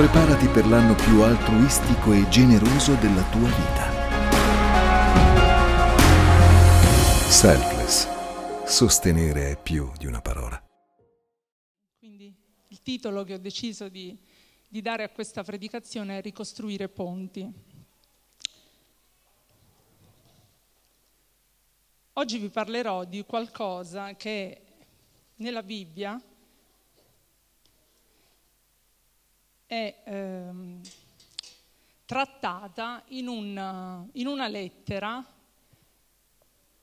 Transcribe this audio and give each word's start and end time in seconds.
Preparati 0.00 0.48
per 0.48 0.66
l'anno 0.66 0.94
più 0.94 1.20
altruistico 1.20 2.14
e 2.14 2.26
generoso 2.30 2.94
della 2.94 3.22
tua 3.28 3.48
vita. 3.48 3.90
Selfless. 7.28 8.08
Sostenere 8.64 9.50
è 9.50 9.60
più 9.60 9.92
di 9.98 10.06
una 10.06 10.22
parola. 10.22 10.58
Quindi 11.98 12.34
il 12.68 12.80
titolo 12.80 13.24
che 13.24 13.34
ho 13.34 13.38
deciso 13.38 13.90
di, 13.90 14.18
di 14.66 14.80
dare 14.80 15.02
a 15.02 15.10
questa 15.10 15.44
predicazione 15.44 16.16
è 16.16 16.22
Ricostruire 16.22 16.88
ponti. 16.88 17.52
Oggi 22.14 22.38
vi 22.38 22.48
parlerò 22.48 23.04
di 23.04 23.22
qualcosa 23.26 24.16
che 24.16 24.62
nella 25.34 25.62
Bibbia 25.62 26.18
è 29.70 30.02
ehm, 30.02 30.80
trattata 32.04 33.04
in 33.10 33.28
una, 33.28 34.04
in 34.14 34.26
una, 34.26 34.48
lettera 34.48 35.24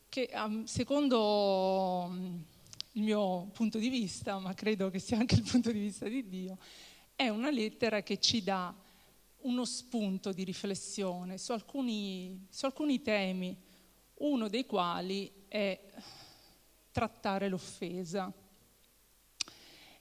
che 0.08 0.30
secondo 0.64 2.10
il 2.94 3.02
mio 3.02 3.50
punto 3.52 3.78
di 3.78 3.90
vista, 3.90 4.40
ma 4.40 4.54
credo 4.54 4.90
che 4.90 5.00
sia 5.00 5.18
anche 5.18 5.36
il 5.36 5.42
punto 5.44 5.70
di 5.70 5.80
vista 5.80 6.08
di 6.08 6.30
Dio, 6.30 6.58
è 7.14 7.28
una 7.28 7.50
lettera 7.50 8.04
che 8.04 8.22
ci 8.22 8.42
dà 8.42 8.74
uno 9.40 9.66
spunto 9.66 10.32
di 10.32 10.46
riflessione 10.46 11.38
su 11.38 11.52
alcuni, 11.52 12.48
su 12.50 12.64
alcuni 12.64 13.02
temi, 13.02 13.54
uno 14.20 14.48
dei 14.48 14.66
quali 14.66 15.30
è 15.50 15.78
trattare 16.94 17.50
l'offesa. 17.50 18.32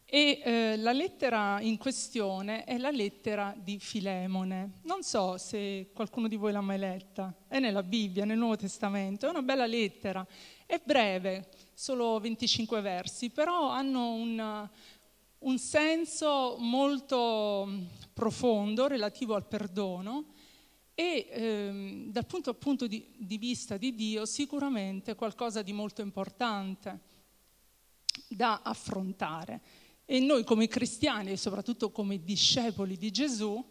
E 0.09 0.41
eh, 0.45 0.77
la 0.77 0.93
lettera 0.93 1.61
in 1.61 1.79
questione 1.79 2.63
è 2.63 2.79
la 2.79 2.93
lettera 2.93 3.53
di 3.57 3.81
Filemone. 3.81 4.75
Non 4.83 5.03
so 5.03 5.37
se 5.37 5.91
qualcuno 5.93 6.29
di 6.29 6.37
voi 6.37 6.53
l'ha 6.53 6.61
mai 6.61 6.79
letta, 6.79 7.35
è 7.49 7.59
nella 7.59 7.83
Bibbia, 7.83 8.25
nel 8.25 8.39
Nuovo 8.39 8.55
Testamento, 8.55 9.27
è 9.27 9.31
una 9.31 9.43
bella 9.43 9.67
lettera, 9.67 10.25
è 10.65 10.81
breve, 10.83 11.49
solo 11.75 12.21
25 12.21 12.81
versi, 12.81 13.31
però 13.31 13.71
hanno 13.71 14.13
un, 14.13 14.69
un 15.39 15.59
senso 15.59 16.55
molto 16.61 17.69
profondo 18.13 18.87
relativo 18.87 19.35
al 19.35 19.47
perdono 19.49 20.35
e 20.95 21.29
ehm, 21.31 22.11
dal 22.13 22.27
punto 22.27 22.51
appunto 22.51 22.87
di, 22.87 23.13
di 23.19 23.39
vista 23.39 23.77
di 23.77 23.95
Dio 23.95 24.25
sicuramente 24.25 25.17
qualcosa 25.17 25.63
di 25.63 25.73
molto 25.73 26.01
importante 26.01 27.01
da 28.29 28.61
affrontare. 28.63 29.61
E 30.09 30.21
noi 30.21 30.45
come 30.45 30.69
cristiani 30.69 31.33
e 31.33 31.37
soprattutto 31.37 31.91
come 31.91 32.23
discepoli 32.23 32.97
di 32.97 33.11
Gesù 33.11 33.63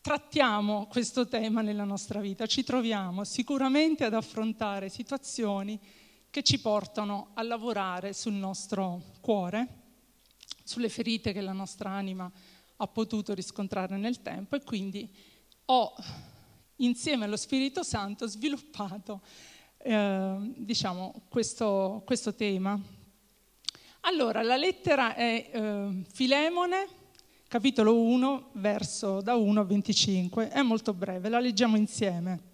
trattiamo 0.00 0.86
questo 0.86 1.26
tema 1.26 1.62
nella 1.62 1.82
nostra 1.82 2.20
vita, 2.20 2.46
ci 2.46 2.62
troviamo 2.62 3.24
sicuramente 3.24 4.04
ad 4.04 4.14
affrontare 4.14 4.88
situazioni 4.88 5.80
che 6.30 6.44
ci 6.44 6.60
portano 6.60 7.30
a 7.34 7.42
lavorare 7.42 8.12
sul 8.12 8.34
nostro 8.34 9.02
cuore, 9.20 9.66
sulle 10.62 10.88
ferite 10.88 11.32
che 11.32 11.40
la 11.40 11.52
nostra 11.52 11.90
anima 11.90 12.30
ha 12.76 12.86
potuto 12.86 13.34
riscontrare 13.34 13.96
nel 13.96 14.22
tempo 14.22 14.54
e 14.54 14.62
quindi 14.62 15.12
ho 15.64 15.92
insieme 16.76 17.24
allo 17.24 17.36
Spirito 17.36 17.82
Santo 17.82 18.28
sviluppato 18.28 19.22
eh, 19.78 20.52
diciamo, 20.56 21.22
questo, 21.28 22.02
questo 22.04 22.32
tema 22.32 22.80
allora, 24.06 24.42
la 24.42 24.56
lettera 24.56 25.14
è 25.14 25.50
eh, 25.50 26.04
Filemone, 26.12 26.86
capitolo 27.48 27.98
1, 28.00 28.50
verso 28.52 29.22
da 29.22 29.34
1 29.34 29.60
a 29.60 29.64
25, 29.64 30.50
è 30.50 30.60
molto 30.60 30.92
breve, 30.92 31.30
la 31.30 31.40
leggiamo 31.40 31.76
insieme. 31.76 32.52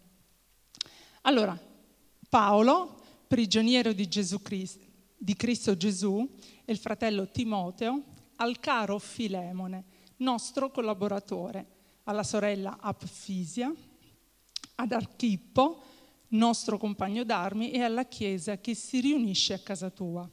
Allora, 1.22 1.58
Paolo, 2.28 3.00
prigioniero 3.26 3.92
di, 3.92 4.06
Gesù 4.06 4.40
Cristo, 4.42 4.84
di 5.16 5.34
Cristo 5.34 5.76
Gesù, 5.76 6.28
e 6.64 6.72
il 6.72 6.78
fratello 6.78 7.28
Timoteo, 7.28 8.02
al 8.36 8.60
caro 8.60 8.98
Filemone, 8.98 9.84
nostro 10.18 10.70
collaboratore, 10.70 11.66
alla 12.04 12.22
sorella 12.22 12.78
Apfisia, 12.80 13.72
ad 14.76 14.92
Archippo, 14.92 15.82
nostro 16.28 16.78
compagno 16.78 17.24
d'armi, 17.24 17.72
e 17.72 17.82
alla 17.82 18.06
chiesa 18.06 18.58
che 18.58 18.74
si 18.74 19.00
riunisce 19.00 19.52
a 19.52 19.58
casa 19.58 19.90
tua. 19.90 20.30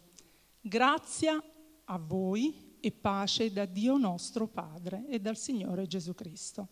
Grazia 0.67 1.41
a 1.85 1.97
voi 1.97 2.75
e 2.81 2.91
pace 2.91 3.53
da 3.53 3.63
Dio 3.63 3.95
nostro 3.95 4.47
Padre 4.47 5.07
e 5.07 5.19
dal 5.19 5.37
Signore 5.37 5.87
Gesù 5.87 6.13
Cristo. 6.13 6.67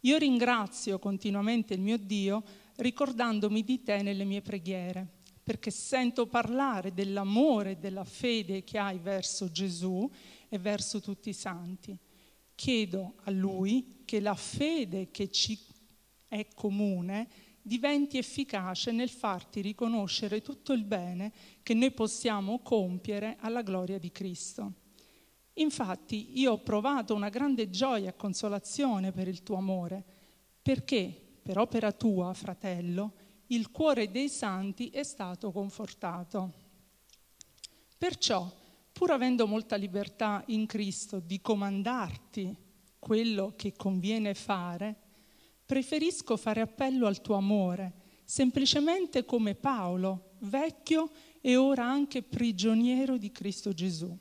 Io 0.00 0.16
ringrazio 0.18 1.00
continuamente 1.00 1.74
il 1.74 1.80
mio 1.80 1.98
Dio 1.98 2.44
ricordandomi 2.76 3.64
di 3.64 3.82
te 3.82 4.02
nelle 4.02 4.22
mie 4.22 4.40
preghiere, 4.40 5.04
perché 5.42 5.72
sento 5.72 6.28
parlare 6.28 6.94
dell'amore 6.94 7.72
e 7.72 7.76
della 7.78 8.04
fede 8.04 8.62
che 8.62 8.78
hai 8.78 9.00
verso 9.00 9.50
Gesù 9.50 10.08
e 10.48 10.56
verso 10.58 11.00
tutti 11.00 11.30
i 11.30 11.34
santi. 11.34 11.98
Chiedo 12.54 13.14
a 13.24 13.32
Lui 13.32 14.02
che 14.04 14.20
la 14.20 14.36
fede 14.36 15.10
che 15.10 15.32
ci 15.32 15.58
è 16.28 16.46
comune 16.54 17.28
diventi 17.66 18.18
efficace 18.18 18.92
nel 18.92 19.08
farti 19.08 19.62
riconoscere 19.62 20.42
tutto 20.42 20.74
il 20.74 20.84
bene 20.84 21.32
che 21.62 21.72
noi 21.72 21.92
possiamo 21.92 22.58
compiere 22.58 23.38
alla 23.40 23.62
gloria 23.62 23.98
di 23.98 24.12
Cristo. 24.12 24.72
Infatti 25.54 26.38
io 26.38 26.52
ho 26.52 26.58
provato 26.58 27.14
una 27.14 27.30
grande 27.30 27.70
gioia 27.70 28.10
e 28.10 28.16
consolazione 28.16 29.12
per 29.12 29.28
il 29.28 29.42
tuo 29.42 29.56
amore, 29.56 30.04
perché 30.60 31.38
per 31.42 31.56
opera 31.56 31.90
tua, 31.92 32.34
fratello, 32.34 33.12
il 33.46 33.70
cuore 33.70 34.10
dei 34.10 34.28
santi 34.28 34.90
è 34.90 35.02
stato 35.02 35.50
confortato. 35.50 36.52
Perciò, 37.96 38.50
pur 38.92 39.10
avendo 39.10 39.46
molta 39.46 39.76
libertà 39.76 40.42
in 40.48 40.66
Cristo 40.66 41.18
di 41.18 41.40
comandarti 41.40 42.54
quello 42.98 43.54
che 43.56 43.72
conviene 43.74 44.34
fare, 44.34 45.03
Preferisco 45.66 46.36
fare 46.36 46.60
appello 46.60 47.06
al 47.06 47.22
tuo 47.22 47.36
amore, 47.36 47.92
semplicemente 48.24 49.24
come 49.24 49.54
Paolo, 49.54 50.32
vecchio 50.40 51.10
e 51.40 51.56
ora 51.56 51.84
anche 51.84 52.22
prigioniero 52.22 53.16
di 53.16 53.32
Cristo 53.32 53.72
Gesù. 53.72 54.14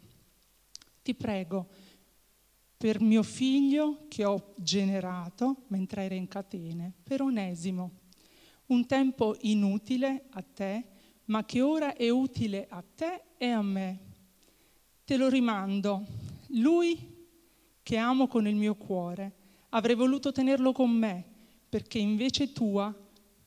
Ti 1.01 1.15
prego, 1.15 1.67
per 2.77 3.01
mio 3.01 3.23
figlio 3.23 4.05
che 4.07 4.23
ho 4.23 4.53
generato 4.57 5.63
mentre 5.67 6.03
era 6.03 6.15
in 6.15 6.29
catene, 6.29 6.93
per 7.03 7.21
Onesimo, 7.21 7.91
un 8.67 8.85
tempo 8.85 9.35
inutile 9.41 10.27
a 10.31 10.41
te, 10.41 10.85
ma 11.25 11.43
che 11.43 11.61
ora 11.61 11.93
è 11.95 12.09
utile 12.09 12.67
a 12.69 12.81
te 12.83 13.23
e 13.37 13.47
a 13.49 13.61
me. 13.61 13.99
Te 15.03 15.17
lo 15.17 15.27
rimando, 15.27 16.05
lui 16.47 17.27
che 17.83 17.97
amo 17.97 18.27
con 18.27 18.47
il 18.47 18.55
mio 18.55 18.75
cuore, 18.75 19.33
avrei 19.69 19.95
voluto 19.95 20.31
tenerlo 20.31 20.71
con 20.71 20.89
me 20.89 21.31
perché 21.73 21.97
invece 21.97 22.51
tua 22.51 22.95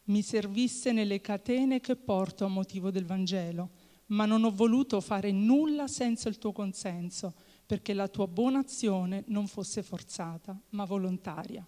mi 0.07 0.21
servisse 0.21 0.91
nelle 0.91 1.21
catene 1.21 1.79
che 1.79 1.95
porto 1.95 2.45
a 2.45 2.49
motivo 2.49 2.91
del 2.91 3.05
Vangelo, 3.05 3.71
ma 4.07 4.27
non 4.27 4.43
ho 4.43 4.51
voluto 4.51 5.01
fare 5.01 5.31
nulla 5.31 5.87
senza 5.87 6.29
il 6.29 6.37
tuo 6.37 6.51
consenso, 6.51 7.35
perché 7.65 7.95
la 7.95 8.09
tua 8.09 8.27
buona 8.27 8.59
azione 8.59 9.23
non 9.29 9.47
fosse 9.47 9.85
forzata, 9.85 10.61
ma 10.71 10.85
volontaria. 10.85 11.65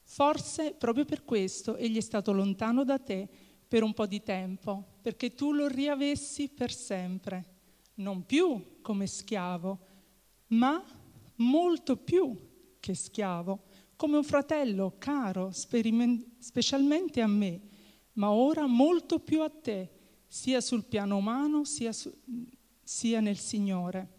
Forse 0.00 0.72
proprio 0.72 1.04
per 1.04 1.26
questo 1.26 1.76
egli 1.76 1.98
è 1.98 2.00
stato 2.00 2.32
lontano 2.32 2.82
da 2.82 2.98
te 2.98 3.28
per 3.68 3.82
un 3.82 3.92
po' 3.92 4.06
di 4.06 4.22
tempo, 4.22 4.82
perché 5.02 5.34
tu 5.34 5.52
lo 5.52 5.68
riavessi 5.68 6.48
per 6.48 6.72
sempre, 6.72 7.44
non 7.96 8.24
più 8.24 8.78
come 8.80 9.06
schiavo, 9.06 9.78
ma 10.52 10.82
molto 11.34 11.98
più 11.98 12.34
che 12.80 12.94
schiavo 12.94 13.65
come 13.96 14.18
un 14.18 14.24
fratello 14.24 14.96
caro 14.98 15.50
specialmente 15.52 17.20
a 17.22 17.26
me, 17.26 17.60
ma 18.12 18.30
ora 18.30 18.66
molto 18.66 19.18
più 19.18 19.42
a 19.42 19.50
te, 19.50 19.90
sia 20.26 20.60
sul 20.60 20.84
piano 20.84 21.16
umano 21.16 21.64
sia, 21.64 21.92
su, 21.92 22.12
sia 22.82 23.20
nel 23.20 23.38
Signore. 23.38 24.14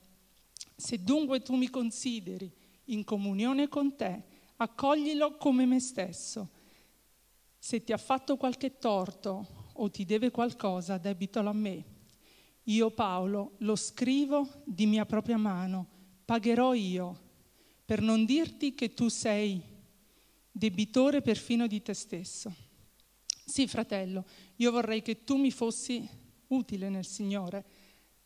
Se 0.75 1.03
dunque 1.03 1.41
tu 1.41 1.55
mi 1.55 1.69
consideri 1.69 2.51
in 2.85 3.03
comunione 3.03 3.67
con 3.67 3.95
te, 3.95 4.23
accoglilo 4.57 5.37
come 5.37 5.65
me 5.65 5.79
stesso. 5.79 6.49
Se 7.57 7.83
ti 7.83 7.91
ha 7.91 7.97
fatto 7.97 8.37
qualche 8.37 8.77
torto 8.77 9.69
o 9.73 9.89
ti 9.91 10.05
deve 10.05 10.31
qualcosa, 10.31 10.97
debitalo 10.97 11.49
a 11.49 11.53
me. 11.53 11.85
Io 12.63 12.91
Paolo 12.91 13.53
lo 13.59 13.75
scrivo 13.75 14.47
di 14.65 14.85
mia 14.85 15.05
propria 15.05 15.37
mano, 15.37 15.87
pagherò 16.25 16.73
io 16.73 17.25
per 17.87 18.01
non 18.01 18.25
dirti 18.25 18.75
che 18.75 18.93
tu 18.93 19.07
sei 19.07 19.61
debitore 20.51 21.21
perfino 21.21 21.67
di 21.67 21.81
te 21.81 21.93
stesso. 21.93 22.53
Sì, 23.45 23.65
fratello, 23.65 24.25
io 24.57 24.71
vorrei 24.71 25.01
che 25.01 25.23
tu 25.23 25.37
mi 25.37 25.51
fossi 25.51 26.05
utile 26.47 26.89
nel 26.89 27.05
Signore, 27.05 27.63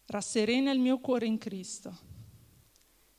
rasserena 0.08 0.72
il 0.72 0.80
mio 0.80 0.98
cuore 0.98 1.28
in 1.28 1.38
Cristo. 1.38 1.96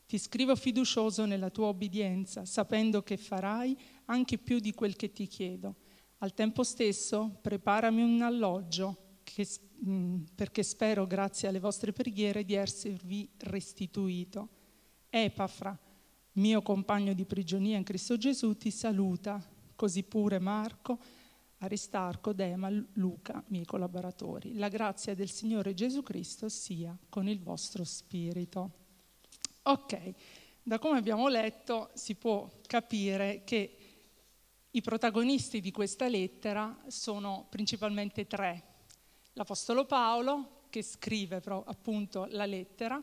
Ti 0.05 0.19
scrivo 0.19 0.57
fiducioso 0.57 1.27
nella 1.27 1.49
tua 1.49 1.69
obbedienza, 1.69 2.45
sapendo 2.45 3.05
che 3.05 3.17
farai 3.17 3.79
anche 4.07 4.37
più 4.37 4.59
di 4.59 4.73
quel 4.73 4.97
che 4.97 5.13
ti 5.13 5.29
chiedo. 5.29 5.77
Al 6.19 6.35
tempo 6.35 6.65
stesso 6.65 7.39
preparami 7.41 8.03
un 8.03 8.21
alloggio 8.21 9.21
che, 9.23 9.47
mh, 9.77 10.25
perché 10.35 10.65
spero, 10.65 11.07
grazie 11.07 11.47
alle 11.47 11.61
vostre 11.61 11.93
preghiere, 11.93 12.45
di 12.45 12.55
esservi 12.55 13.31
restituito. 13.39 14.49
Epafra, 15.09 15.79
mio 16.35 16.63
compagno 16.63 17.13
di 17.13 17.25
prigionia 17.25 17.77
in 17.77 17.85
Cristo 17.85 18.17
Gesù, 18.17 18.57
ti 18.57 18.71
saluta, 18.71 19.45
così 19.75 20.03
pure 20.03 20.39
Marco, 20.39 20.99
Aristarco, 21.59 22.33
Dema, 22.33 22.71
Luca, 22.95 23.43
miei 23.49 23.65
collaboratori. 23.65 24.55
La 24.55 24.69
grazia 24.69 25.15
del 25.15 25.31
Signore 25.31 25.75
Gesù 25.75 26.03
Cristo 26.03 26.49
sia 26.49 26.97
con 27.09 27.29
il 27.29 27.41
vostro 27.41 27.85
spirito. 27.85 28.71
Ok, 29.63 30.13
da 30.63 30.79
come 30.79 30.99
abbiamo 30.99 31.29
letto 31.29 31.91
si 31.95 32.15
può 32.15 32.51
capire 32.67 33.43
che 33.45 33.77
i 34.71 34.81
protagonisti 34.81 35.61
di 35.61 35.71
questa 35.71 36.09
lettera 36.09 36.83
sono 36.87 37.47
principalmente 37.51 38.27
tre. 38.27 38.65
L'Apostolo 39.35 39.85
Paolo, 39.85 40.63
che 40.71 40.83
scrive 40.83 41.43
appunto 41.45 42.27
la 42.31 42.47
lettera, 42.47 43.01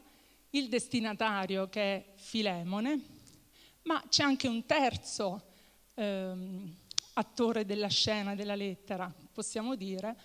il 0.52 0.68
destinatario 0.68 1.70
che 1.70 1.82
è 1.82 2.14
Filemone, 2.16 3.18
ma 3.84 4.04
c'è 4.10 4.24
anche 4.24 4.48
un 4.48 4.66
terzo 4.66 5.44
ehm, 5.96 6.76
attore 7.14 7.66
della 7.66 7.88
scena 7.88 8.36
della 8.36 8.56
lettera, 8.56 9.14
possiamo 9.32 9.76
dire, 9.76 10.16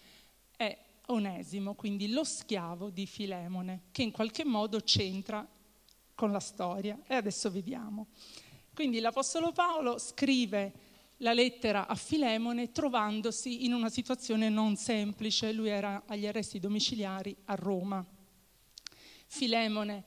è 0.57 0.79
Onesimo, 1.07 1.75
quindi 1.75 2.11
lo 2.11 2.25
schiavo 2.25 2.89
di 2.89 3.07
Filemone, 3.07 3.83
che 3.93 4.03
in 4.03 4.11
qualche 4.11 4.45
modo 4.45 4.81
c'entra 4.81 5.47
con 6.15 6.33
la 6.33 6.41
storia 6.41 6.99
e 7.07 7.15
adesso 7.15 7.51
vediamo. 7.51 8.07
Quindi 8.73 9.01
l'Apostolo 9.01 9.53
Paolo 9.53 9.99
scrive 9.99 10.73
la 11.19 11.33
lettera 11.33 11.87
a 11.87 11.95
Filemone 11.95 12.73
trovandosi 12.73 13.65
in 13.65 13.73
una 13.75 13.91
situazione 13.91 14.49
non 14.49 14.77
semplice, 14.77 15.53
lui 15.53 15.69
era 15.69 16.05
agli 16.07 16.27
arresti 16.27 16.59
domiciliari 16.59 17.37
a 17.45 17.55
Roma. 17.55 18.05
Filemone 19.27 20.05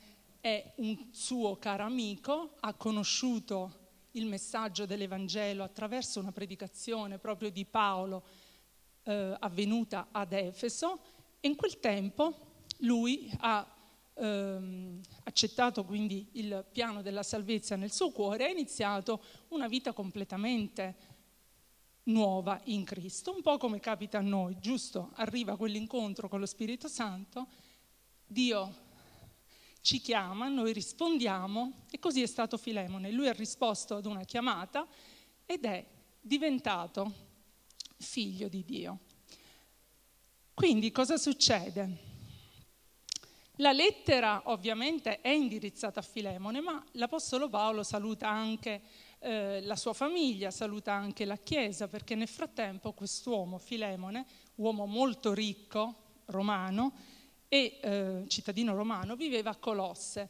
è 0.48 0.74
un 0.78 1.10
suo 1.12 1.58
caro 1.58 1.84
amico, 1.84 2.56
ha 2.62 2.74
conosciuto 2.74 3.86
il 4.12 4.26
messaggio 4.26 4.86
dell'Evangelo 4.86 5.62
attraverso 5.62 6.22
una 6.22 6.32
predicazione 6.32 7.18
proprio 7.18 7.52
di 7.52 7.66
Paolo 7.66 8.24
eh, 9.04 9.36
avvenuta 9.40 10.08
ad 10.10 10.32
Efeso 10.32 11.02
e 11.42 11.50
in 11.50 11.56
quel 11.56 11.82
tempo 11.82 12.64
lui 12.80 13.30
ha 13.40 13.76
ehm, 14.14 15.02
accettato 15.24 15.84
quindi 15.84 16.30
il 16.34 16.66
piano 16.72 17.02
della 17.02 17.24
salvezza 17.24 17.76
nel 17.76 17.92
suo 17.92 18.12
cuore, 18.12 18.46
ha 18.46 18.50
iniziato 18.50 19.22
una 19.50 19.68
vita 19.68 19.92
completamente 19.92 20.96
nuova 22.04 22.62
in 22.66 22.86
Cristo, 22.86 23.36
un 23.36 23.42
po' 23.42 23.58
come 23.58 23.82
capita 23.82 24.20
a 24.20 24.22
noi, 24.22 24.58
giusto? 24.60 25.12
Arriva 25.16 25.58
quell'incontro 25.58 26.30
con 26.30 26.40
lo 26.40 26.46
Spirito 26.46 26.88
Santo, 26.88 27.48
Dio 28.26 28.86
ci 29.88 30.02
chiama, 30.02 30.50
noi 30.50 30.74
rispondiamo 30.74 31.86
e 31.90 31.98
così 31.98 32.22
è 32.22 32.26
stato 32.26 32.58
Filemone. 32.58 33.10
Lui 33.10 33.30
ha 33.30 33.32
risposto 33.32 33.96
ad 33.96 34.06
una 34.06 34.26
chiamata 34.26 34.86
ed 35.46 35.64
è 35.64 35.86
diventato 36.20 37.14
figlio 37.98 38.50
di 38.50 38.66
Dio. 38.66 39.00
Quindi 40.54 40.92
cosa 40.92 41.16
succede? 41.16 41.98
La 43.60 43.72
lettera 43.72 44.42
ovviamente 44.48 45.22
è 45.22 45.30
indirizzata 45.30 46.02
a 46.02 46.04
Filemone, 46.04 46.60
ma 46.60 46.84
l'Apostolo 46.92 47.48
Paolo 47.48 47.82
saluta 47.82 48.28
anche 48.28 48.82
eh, 49.20 49.62
la 49.62 49.78
sua 49.78 49.94
famiglia, 49.94 50.52
saluta 50.52 50.92
anche 50.92 51.24
la 51.24 51.38
Chiesa, 51.38 51.88
perché 51.88 52.14
nel 52.14 52.28
frattempo 52.28 52.92
quest'uomo, 52.92 53.58
Filemone, 53.58 54.26
uomo 54.56 54.86
molto 54.86 55.34
ricco, 55.34 56.16
romano, 56.26 56.92
e 57.48 57.80
eh, 57.82 58.24
cittadino 58.28 58.76
romano, 58.76 59.16
viveva 59.16 59.52
a 59.52 59.56
Colosse. 59.56 60.30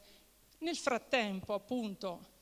Nel 0.60 0.76
frattempo, 0.76 1.54
appunto, 1.54 2.36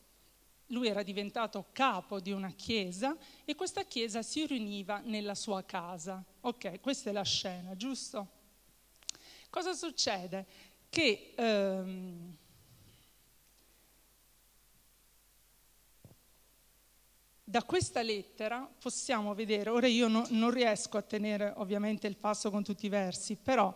lui 0.68 0.88
era 0.88 1.04
diventato 1.04 1.68
capo 1.72 2.20
di 2.20 2.32
una 2.32 2.52
chiesa 2.52 3.16
e 3.44 3.56
questa 3.56 3.84
chiesa 3.84 4.22
si 4.22 4.46
riuniva 4.46 5.00
nella 5.04 5.36
sua 5.36 5.64
casa. 5.64 6.24
Ok, 6.42 6.80
questa 6.82 7.10
è 7.10 7.14
la 7.14 7.24
scena, 7.24 7.76
giusto? 7.76 8.28
Cosa 9.50 9.74
succede? 9.74 10.74
che 10.96 11.34
ehm, 11.36 12.38
da 17.44 17.64
questa 17.64 18.02
lettera 18.02 18.66
possiamo 18.80 19.34
vedere, 19.34 19.70
ora 19.72 19.88
io 19.88 20.08
no, 20.08 20.26
non 20.30 20.52
riesco 20.52 20.98
a 20.98 21.02
tenere 21.02 21.52
ovviamente 21.58 22.08
il 22.08 22.16
passo 22.16 22.50
con 22.50 22.64
tutti 22.64 22.86
i 22.86 22.90
versi, 22.90 23.36
però 23.36 23.76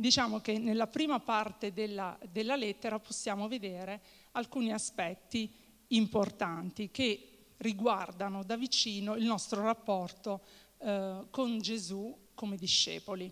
diciamo 0.00 0.40
che 0.40 0.58
nella 0.58 0.86
prima 0.86 1.20
parte 1.20 1.74
della, 1.74 2.18
della 2.32 2.56
lettera 2.56 2.98
possiamo 2.98 3.48
vedere 3.48 4.00
alcuni 4.32 4.72
aspetti 4.72 5.52
importanti 5.88 6.90
che 6.90 7.26
riguardano 7.58 8.42
da 8.42 8.56
vicino 8.56 9.14
il 9.14 9.24
nostro 9.24 9.62
rapporto 9.62 10.40
eh, 10.78 11.26
con 11.28 11.58
Gesù 11.60 12.16
come 12.34 12.56
discepoli. 12.56 13.30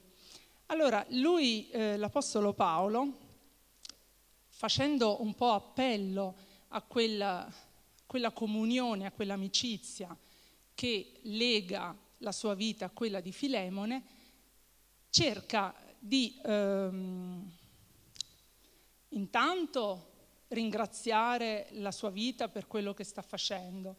Allora, 0.67 1.05
lui, 1.11 1.71
eh, 1.71 1.97
l'Apostolo 1.97 2.53
Paolo, 2.53 3.17
facendo 4.49 5.23
un 5.23 5.35
po' 5.35 5.53
appello 5.53 6.37
a 6.69 6.83
quella, 6.83 7.51
quella 8.05 8.31
comunione, 8.33 9.07
a 9.07 9.13
quell'amicizia 9.13 10.15
che 10.75 11.21
lega 11.23 11.97
la 12.19 12.33
sua 12.33 12.53
vita 12.53 12.85
a 12.85 12.91
quella 12.91 13.21
di 13.21 13.33
Filemone, 13.33 14.05
cerca 15.09 15.75
di 15.99 16.41
ehm, 16.45 17.51
intanto 19.11 20.07
ringraziare 20.49 21.69
la 21.73 21.93
sua 21.93 22.11
vita 22.11 22.49
per 22.49 22.67
quello 22.67 22.95
che 22.95 23.05
sta 23.05 23.23
facendo 23.23 23.97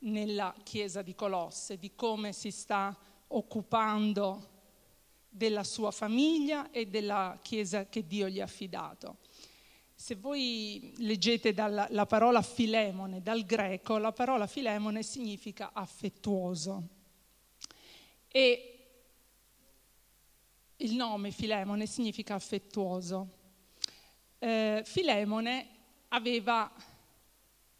nella 0.00 0.54
chiesa 0.62 1.02
di 1.02 1.14
Colosse, 1.14 1.78
di 1.78 1.94
come 1.94 2.32
si 2.32 2.50
sta 2.50 2.96
occupando 3.28 4.50
della 5.28 5.64
sua 5.64 5.90
famiglia 5.90 6.70
e 6.70 6.86
della 6.86 7.38
chiesa 7.42 7.88
che 7.88 8.06
Dio 8.06 8.28
gli 8.28 8.40
ha 8.40 8.44
affidato. 8.44 9.18
Se 9.94 10.16
voi 10.16 10.92
leggete 10.98 11.54
dalla, 11.54 11.86
la 11.90 12.06
parola 12.06 12.42
filemone 12.42 13.22
dal 13.22 13.44
greco, 13.44 13.98
la 13.98 14.12
parola 14.12 14.46
filemone 14.46 15.02
significa 15.02 15.70
affettuoso. 15.72 16.88
E 18.28 18.71
il 20.82 20.94
nome 20.94 21.30
Filemone 21.30 21.86
significa 21.86 22.34
affettuoso. 22.34 23.38
Eh, 24.38 24.82
Filemone 24.84 25.68
aveva 26.08 26.70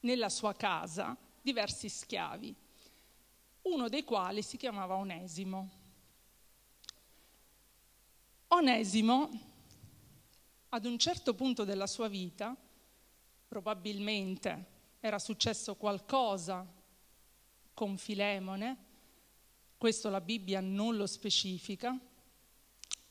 nella 0.01 0.29
sua 0.29 0.55
casa 0.55 1.17
diversi 1.41 1.89
schiavi, 1.89 2.55
uno 3.63 3.89
dei 3.89 4.05
quali 4.05 4.43
si 4.43 4.57
chiamava 4.57 4.95
Onesimo. 4.95 5.71
Onesimo 8.49 9.31
ad 10.69 10.85
un 10.85 10.97
certo 10.99 11.35
punto 11.35 11.65
della 11.65 11.89
sua 11.89 12.07
vita, 12.07 12.57
probabilmente 13.49 14.67
era 15.01 15.19
successo 15.19 15.75
qualcosa 15.75 16.65
con 17.75 17.97
Filemone, 17.97 18.77
questo 19.77 20.09
la 20.09 20.21
Bibbia 20.21 20.61
non 20.61 20.97
lo 20.97 21.09
specifica, 21.09 21.99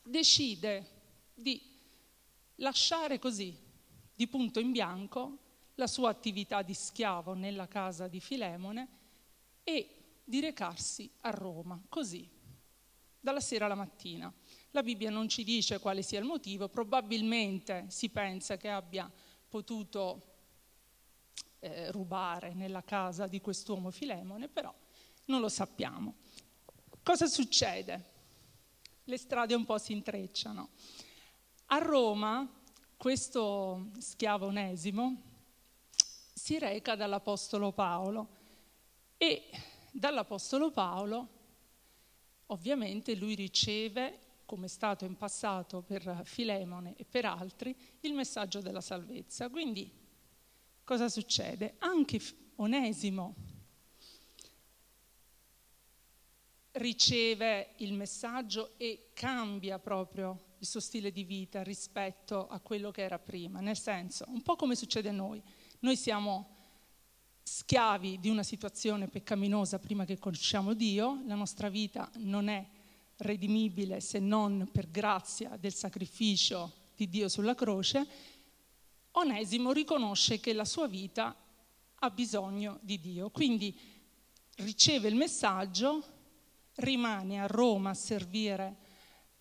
decide 0.02 1.00
di 1.34 1.62
lasciare 2.56 3.20
così, 3.20 3.58
di 4.14 4.28
punto 4.28 4.60
in 4.60 4.72
bianco, 4.72 5.38
la 5.76 5.88
sua 5.88 6.10
attività 6.10 6.62
di 6.62 6.74
schiavo 6.74 7.34
nella 7.34 7.68
casa 7.68 8.08
di 8.08 8.20
Filemone 8.20 8.88
e 9.64 10.20
di 10.24 10.40
recarsi 10.40 11.10
a 11.22 11.30
Roma, 11.30 11.82
così, 11.90 12.30
dalla 13.20 13.40
sera 13.40 13.66
alla 13.66 13.76
mattina. 13.76 14.32
La 14.72 14.84
Bibbia 14.84 15.10
non 15.10 15.28
ci 15.28 15.44
dice 15.44 15.80
quale 15.80 16.02
sia 16.02 16.20
il 16.20 16.26
motivo, 16.26 16.70
probabilmente 16.70 17.86
si 17.90 18.10
pensa 18.10 18.58
che 18.58 18.70
abbia 18.70 19.12
potuto 19.50 20.30
eh, 21.60 21.92
rubare 21.92 22.54
nella 22.54 22.84
casa 22.84 23.28
di 23.28 23.42
quest'uomo 23.42 23.92
Filemone, 23.92 24.48
però 24.48 24.74
non 25.26 25.42
lo 25.42 25.50
sappiamo. 25.50 26.16
Cosa 27.04 27.28
succede? 27.28 28.11
Le 29.06 29.18
strade 29.18 29.56
un 29.56 29.66
po' 29.66 29.78
si 29.78 29.94
intrecciano. 29.94 30.70
A 31.68 31.78
Roma 31.80 32.48
questo 32.98 33.90
schiavo 33.98 34.46
onesimo 34.46 35.22
si 36.34 36.60
reca 36.60 36.96
dall'Apostolo 36.96 37.72
Paolo 37.72 38.38
e 39.18 39.50
dall'Apostolo 39.92 40.70
Paolo 40.72 41.28
ovviamente 42.48 43.16
lui 43.16 43.34
riceve 43.34 44.20
come 44.46 44.66
è 44.66 44.70
stato 44.70 45.06
in 45.06 45.16
passato 45.16 45.82
per 45.82 46.22
Filemone 46.26 46.96
e 46.98 47.06
per 47.06 47.26
altri, 47.26 47.76
il 48.02 48.14
messaggio 48.14 48.60
della 48.60 48.82
salvezza. 48.82 49.50
Quindi 49.50 49.90
cosa 50.84 51.08
succede? 51.08 51.76
Anche 51.80 52.20
Onesimo 52.58 53.36
riceve 56.74 57.74
il 57.78 57.94
messaggio 57.94 58.74
e 58.78 59.10
cambia 59.14 59.80
proprio 59.80 60.56
il 60.60 60.68
suo 60.68 60.80
stile 60.80 61.12
di 61.12 61.24
vita 61.24 61.64
rispetto 61.64 62.48
a 62.48 62.60
quello 62.60 62.92
che 62.92 63.02
era 63.02 63.20
prima, 63.20 63.60
nel 63.60 63.78
senso, 63.78 64.26
un 64.28 64.42
po' 64.42 64.56
come 64.56 64.76
succede 64.76 65.10
a 65.10 65.14
noi. 65.14 65.42
Noi 65.80 65.98
siamo 65.98 66.58
schiavi 67.44 68.20
di 68.20 68.30
una 68.30 68.44
situazione 68.44 69.08
peccaminosa 69.08 69.80
prima 69.80 70.06
che 70.06 70.20
conosciamo 70.20 70.74
Dio, 70.74 71.24
la 71.26 71.36
nostra 71.36 71.70
vita 71.70 72.10
non 72.18 72.48
è 72.48 72.66
redimibile 73.18 74.00
se 74.00 74.20
non 74.20 74.70
per 74.72 74.90
grazia 74.90 75.58
del 75.58 75.74
sacrificio 75.74 76.72
di 76.96 77.10
Dio 77.10 77.28
sulla 77.28 77.56
croce, 77.56 78.08
Onesimo 79.14 79.74
riconosce 79.74 80.40
che 80.40 80.54
la 80.54 80.64
sua 80.64 80.88
vita 80.88 81.36
ha 81.96 82.10
bisogno 82.10 82.80
di 82.82 83.00
Dio, 83.00 83.30
quindi 83.30 83.78
riceve 84.58 85.10
il 85.10 85.16
messaggio, 85.16 86.21
rimane 86.76 87.42
a 87.42 87.48
Roma 87.48 87.92
a 87.92 87.94
servire, 87.94 88.76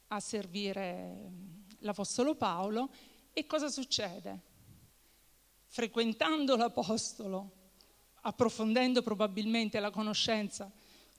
a 0.08 0.20
servire 0.20 1.30
l'Apostolo 1.78 2.34
Paolo 2.34 2.90
e 3.32 3.46
cosa 3.46 3.68
succede? 3.68 4.48
Frequentando 5.66 6.56
l'Apostolo, 6.56 7.52
approfondendo 8.22 9.02
probabilmente 9.02 9.78
la 9.80 9.90
conoscenza 9.90 10.70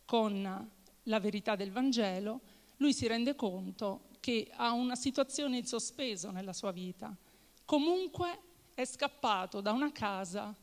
con 0.06 0.70
la 1.04 1.20
verità 1.20 1.56
del 1.56 1.72
Vangelo, 1.72 2.42
lui 2.78 2.94
si 2.94 3.08
rende 3.08 3.36
conto 3.36 4.10
che 4.20 4.52
ha 4.56 4.72
una 4.72 4.96
situazione 4.96 5.58
in 5.58 5.66
sospeso 5.66 6.32
nella 6.32 6.54
sua 6.54 6.72
vita. 6.72 7.16
Comunque 7.66 8.40
è 8.74 8.86
scappato 8.86 9.62
da 9.62 9.72
una 9.72 9.92
casa 9.92 10.54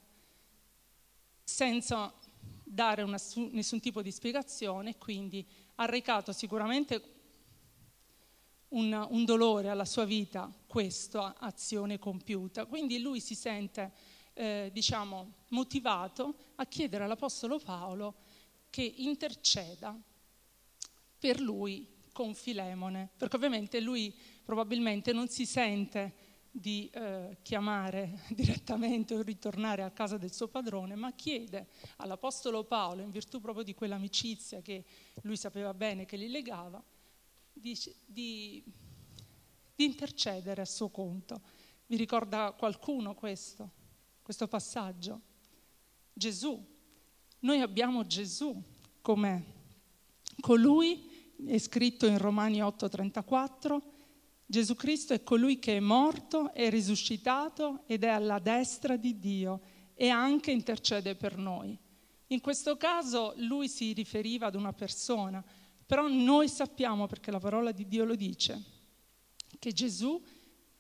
senza 1.42 2.12
dare 2.68 3.02
una, 3.02 3.18
nessun 3.50 3.80
tipo 3.80 4.02
di 4.02 4.12
spiegazione, 4.12 4.96
quindi 4.96 5.46
ha 5.76 5.86
recato 5.86 6.32
sicuramente 6.32 7.16
un, 8.68 9.06
un, 9.10 9.24
dolore 9.24 9.68
alla 9.68 9.84
sua 9.84 10.04
vita 10.04 10.52
questa 10.66 11.36
azione 11.38 11.98
compiuta. 11.98 12.66
Quindi 12.66 13.00
lui 13.00 13.20
si 13.20 13.34
sente, 13.34 13.92
eh, 14.34 14.70
diciamo, 14.72 15.32
motivato 15.48 16.34
a 16.56 16.66
chiedere 16.66 17.04
all'Apostolo 17.04 17.58
Paolo 17.58 18.16
che 18.70 18.82
interceda 18.82 19.98
per 21.18 21.40
lui 21.40 21.96
con 22.12 22.34
Filemone, 22.34 23.10
perché 23.16 23.36
ovviamente 23.36 23.80
lui 23.80 24.14
probabilmente 24.44 25.12
non 25.12 25.28
si 25.28 25.46
sente 25.46 26.27
di 26.50 26.90
eh, 26.92 27.38
chiamare 27.42 28.20
direttamente 28.34 29.14
o 29.14 29.22
ritornare 29.22 29.82
a 29.82 29.90
casa 29.90 30.16
del 30.16 30.32
suo 30.32 30.48
padrone, 30.48 30.94
ma 30.94 31.12
chiede 31.12 31.68
all'Apostolo 31.96 32.64
Paolo, 32.64 33.02
in 33.02 33.10
virtù 33.10 33.40
proprio 33.40 33.64
di 33.64 33.74
quell'amicizia 33.74 34.60
che 34.60 34.84
lui 35.22 35.36
sapeva 35.36 35.74
bene 35.74 36.04
che 36.04 36.16
li 36.16 36.28
legava, 36.28 36.82
di, 37.52 37.76
di, 38.06 38.62
di 39.74 39.84
intercedere 39.84 40.62
a 40.62 40.66
suo 40.66 40.88
conto. 40.88 41.40
Vi 41.86 41.96
ricorda 41.96 42.52
qualcuno 42.52 43.14
questo, 43.14 43.70
questo 44.22 44.46
passaggio? 44.48 45.20
Gesù. 46.12 46.76
Noi 47.40 47.60
abbiamo 47.60 48.04
Gesù 48.04 48.60
come 49.00 49.54
colui, 50.40 51.32
è 51.46 51.56
scritto 51.58 52.06
in 52.06 52.18
Romani 52.18 52.58
8:34, 52.58 53.80
Gesù 54.50 54.76
Cristo 54.76 55.12
è 55.12 55.22
colui 55.22 55.58
che 55.58 55.76
è 55.76 55.80
morto, 55.80 56.54
è 56.54 56.70
risuscitato 56.70 57.82
ed 57.86 58.02
è 58.02 58.08
alla 58.08 58.38
destra 58.38 58.96
di 58.96 59.18
Dio 59.18 59.60
e 59.92 60.08
anche 60.08 60.50
intercede 60.50 61.16
per 61.16 61.36
noi. 61.36 61.78
In 62.28 62.40
questo 62.40 62.78
caso 62.78 63.34
lui 63.36 63.68
si 63.68 63.92
riferiva 63.92 64.46
ad 64.46 64.54
una 64.54 64.72
persona, 64.72 65.44
però 65.84 66.08
noi 66.08 66.48
sappiamo, 66.48 67.06
perché 67.06 67.30
la 67.30 67.40
parola 67.40 67.72
di 67.72 67.86
Dio 67.86 68.06
lo 68.06 68.14
dice, 68.14 68.62
che 69.58 69.72
Gesù 69.74 70.18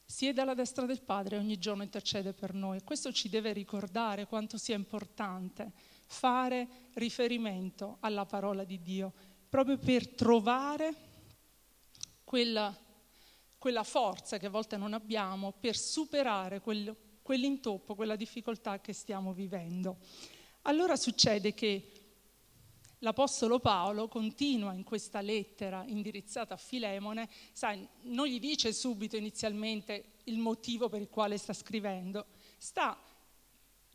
siede 0.02 0.40
alla 0.40 0.54
destra 0.54 0.86
del 0.86 1.02
Padre 1.02 1.36
e 1.36 1.38
ogni 1.38 1.58
giorno 1.58 1.82
intercede 1.82 2.32
per 2.32 2.54
noi. 2.54 2.80
Questo 2.82 3.12
ci 3.12 3.28
deve 3.28 3.52
ricordare 3.52 4.26
quanto 4.26 4.56
sia 4.56 4.76
importante 4.76 5.72
fare 6.06 6.88
riferimento 6.94 7.98
alla 8.00 8.24
parola 8.24 8.64
di 8.64 8.80
Dio, 8.80 9.12
proprio 9.46 9.76
per 9.76 10.08
trovare 10.08 10.94
quella, 12.24 12.74
quella 13.58 13.82
forza 13.82 14.38
che 14.38 14.46
a 14.46 14.50
volte 14.50 14.76
non 14.76 14.94
abbiamo 14.94 15.52
per 15.52 15.76
superare 15.76 16.60
quel, 16.60 16.94
quell'intoppo, 17.22 17.94
quella 17.94 18.16
difficoltà 18.16 18.80
che 18.80 18.92
stiamo 18.92 19.32
vivendo. 19.32 19.98
Allora 20.62 20.96
succede 20.96 21.54
che 21.54 21.92
L'Apostolo 23.02 23.60
Paolo 23.60 24.08
continua 24.08 24.72
in 24.72 24.82
questa 24.82 25.20
lettera 25.20 25.84
indirizzata 25.86 26.54
a 26.54 26.56
Filemone, 26.56 27.28
sai, 27.52 27.86
non 28.02 28.26
gli 28.26 28.40
dice 28.40 28.72
subito 28.72 29.16
inizialmente 29.16 30.14
il 30.24 30.38
motivo 30.38 30.88
per 30.88 31.00
il 31.00 31.08
quale 31.08 31.38
sta 31.38 31.52
scrivendo, 31.52 32.26
sta, 32.56 32.98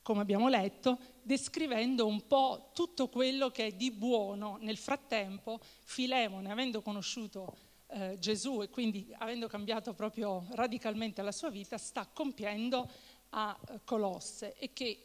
come 0.01 0.21
abbiamo 0.21 0.47
letto, 0.47 0.97
descrivendo 1.21 2.07
un 2.07 2.27
po' 2.27 2.71
tutto 2.73 3.09
quello 3.09 3.49
che 3.49 3.67
è 3.67 3.71
di 3.71 3.91
buono. 3.91 4.57
Nel 4.61 4.77
frattempo, 4.77 5.59
Filemone, 5.83 6.49
avendo 6.49 6.81
conosciuto 6.81 7.57
eh, 7.93 8.17
Gesù 8.19 8.61
e 8.61 8.69
quindi 8.69 9.13
avendo 9.19 9.47
cambiato 9.47 9.93
proprio 9.93 10.45
radicalmente 10.51 11.21
la 11.21 11.31
sua 11.31 11.49
vita, 11.49 11.77
sta 11.77 12.07
compiendo 12.11 12.89
a 13.29 13.57
eh, 13.69 13.79
Colosse 13.85 14.55
e 14.57 14.73
che 14.73 14.99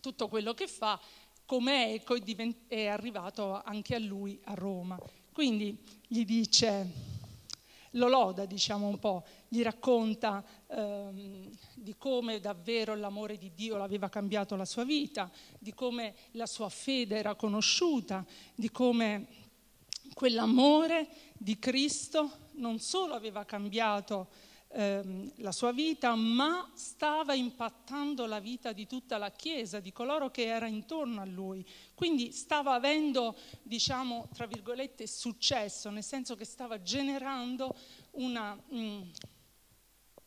tutto 0.00 0.28
quello 0.28 0.54
che 0.54 0.66
fa 0.66 0.98
come 1.44 1.94
eco 1.94 2.16
è 2.66 2.86
arrivato 2.86 3.60
anche 3.62 3.94
a 3.94 3.98
lui 3.98 4.40
a 4.44 4.54
Roma. 4.54 4.98
Quindi 5.32 5.76
gli 6.06 6.24
dice, 6.24 6.86
lo 7.92 8.08
loda 8.08 8.44
diciamo 8.44 8.86
un 8.86 8.98
po', 8.98 9.24
gli 9.48 9.62
racconta 9.62 10.44
ehm, 10.66 11.50
di 11.74 11.94
come 11.96 12.40
davvero 12.40 12.94
l'amore 12.94 13.38
di 13.38 13.52
Dio 13.54 13.76
l'aveva 13.76 14.08
cambiato 14.08 14.56
la 14.56 14.64
sua 14.64 14.84
vita, 14.84 15.30
di 15.58 15.72
come 15.72 16.14
la 16.32 16.46
sua 16.46 16.68
fede 16.68 17.16
era 17.16 17.34
conosciuta, 17.34 18.24
di 18.54 18.70
come 18.70 19.47
quell'amore 20.14 21.08
di 21.36 21.58
Cristo 21.58 22.46
non 22.52 22.78
solo 22.78 23.14
aveva 23.14 23.44
cambiato 23.44 24.28
ehm, 24.68 25.32
la 25.36 25.52
sua 25.52 25.72
vita, 25.72 26.14
ma 26.14 26.70
stava 26.74 27.34
impattando 27.34 28.26
la 28.26 28.40
vita 28.40 28.72
di 28.72 28.86
tutta 28.86 29.18
la 29.18 29.30
Chiesa, 29.30 29.80
di 29.80 29.92
coloro 29.92 30.30
che 30.30 30.44
era 30.44 30.66
intorno 30.66 31.20
a 31.20 31.24
lui. 31.24 31.66
Quindi 31.94 32.32
stava 32.32 32.74
avendo, 32.74 33.36
diciamo, 33.62 34.28
tra 34.34 34.46
virgolette, 34.46 35.06
successo, 35.06 35.90
nel 35.90 36.04
senso 36.04 36.34
che 36.34 36.44
stava 36.44 36.82
generando 36.82 37.74
una, 38.12 38.60
mm, 38.74 39.02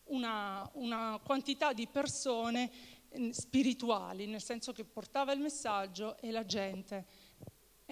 una, 0.06 0.70
una 0.74 1.20
quantità 1.24 1.74
di 1.74 1.88
persone 1.88 2.72
mm, 3.18 3.30
spirituali, 3.30 4.26
nel 4.26 4.42
senso 4.42 4.72
che 4.72 4.84
portava 4.84 5.32
il 5.34 5.40
messaggio 5.40 6.18
e 6.18 6.32
la 6.32 6.46
gente 6.46 7.21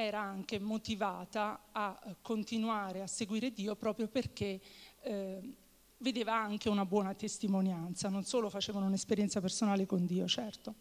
era 0.03 0.21
anche 0.21 0.59
motivata 0.59 1.65
a 1.73 2.15
continuare 2.21 3.01
a 3.01 3.07
seguire 3.07 3.51
Dio 3.51 3.75
proprio 3.75 4.07
perché 4.07 4.61
eh, 5.01 5.53
vedeva 5.97 6.35
anche 6.35 6.69
una 6.69 6.85
buona 6.85 7.13
testimonianza, 7.13 8.07
non 8.07 8.23
solo 8.23 8.49
facevano 8.49 8.85
un'esperienza 8.85 9.41
personale 9.41 9.85
con 9.85 10.05
Dio, 10.05 10.25
certo. 10.25 10.73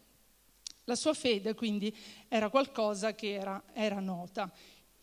La 0.84 0.94
sua 0.94 1.14
fede 1.14 1.54
quindi 1.54 1.94
era 2.28 2.48
qualcosa 2.48 3.16
che 3.16 3.32
era, 3.32 3.60
era 3.72 3.98
nota 3.98 4.52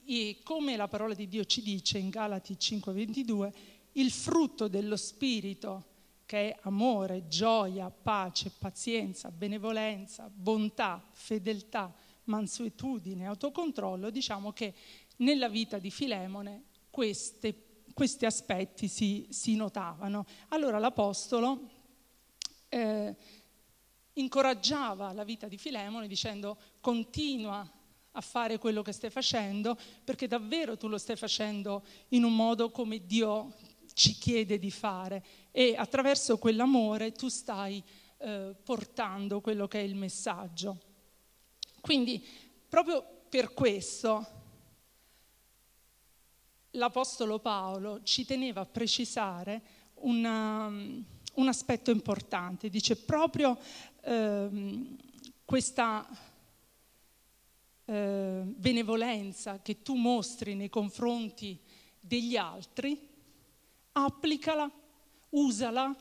e 0.06 0.40
come 0.44 0.78
la 0.78 0.88
parola 0.88 1.14
di 1.14 1.28
Dio 1.28 1.44
ci 1.44 1.62
dice 1.62 1.98
in 1.98 2.10
Galati 2.10 2.56
5:22, 2.58 3.54
il 3.94 4.12
frutto 4.12 4.70
dello 4.70 4.96
Spirito 4.96 5.94
che 6.26 6.52
è 6.52 6.60
amore, 6.62 7.28
gioia, 7.28 7.90
pace, 7.90 8.50
pazienza, 8.58 9.30
benevolenza, 9.30 10.32
bontà, 10.34 11.06
fedeltà, 11.12 11.94
mansuetudine, 12.26 13.26
autocontrollo, 13.26 14.10
diciamo 14.10 14.52
che 14.52 14.74
nella 15.18 15.50
vita 15.50 15.80
di 15.80 15.92
Filemone 15.92 16.64
queste 16.90 17.66
questi 17.96 18.26
aspetti 18.26 18.90
si, 18.90 19.26
si 19.30 19.56
notavano. 19.56 20.26
Allora 20.50 20.80
l'Apostolo 20.80 21.70
eh, 22.68 23.16
incoraggiava 24.14 25.14
la 25.14 25.24
vita 25.24 25.48
di 25.48 25.58
Filemone 25.58 26.06
dicendo 26.06 26.58
continua 26.82 27.68
a 28.12 28.22
fare 28.22 28.58
quello 28.58 28.82
che 28.82 28.92
stai 28.92 29.10
facendo 29.10 29.78
perché 30.04 30.28
davvero 30.28 30.76
tu 30.76 30.90
lo 30.90 30.98
stai 30.98 31.16
facendo 31.16 31.86
in 32.10 32.26
un 32.26 32.36
modo 32.36 32.70
come 32.70 33.06
Dio 33.06 33.54
ci 33.94 34.14
chiede 34.16 34.60
di 34.60 34.72
fare 34.72 35.24
e 35.52 35.76
attraverso 35.78 36.38
quell'amore 36.38 37.14
tu 37.14 37.30
stai 37.30 37.82
eh, 38.18 38.56
portando 38.62 39.40
quello 39.40 39.68
che 39.68 39.80
è 39.80 39.84
il 39.84 39.96
messaggio. 39.96 40.85
Quindi 41.86 42.20
proprio 42.68 43.06
per 43.30 43.54
questo 43.54 44.26
l'Apostolo 46.72 47.38
Paolo 47.38 48.02
ci 48.02 48.26
teneva 48.26 48.62
a 48.62 48.66
precisare 48.66 49.62
una, 49.98 50.66
un 50.66 51.48
aspetto 51.48 51.92
importante, 51.92 52.70
dice 52.72 52.96
proprio 52.96 53.56
ehm, 54.02 54.98
questa 55.46 56.10
eh, 57.86 58.42
benevolenza 58.44 59.62
che 59.62 59.84
tu 59.84 59.94
mostri 59.94 60.56
nei 60.56 60.70
confronti 60.70 61.60
degli 62.00 62.36
altri, 62.36 63.00
applicala, 63.92 64.68
usala 65.30 65.96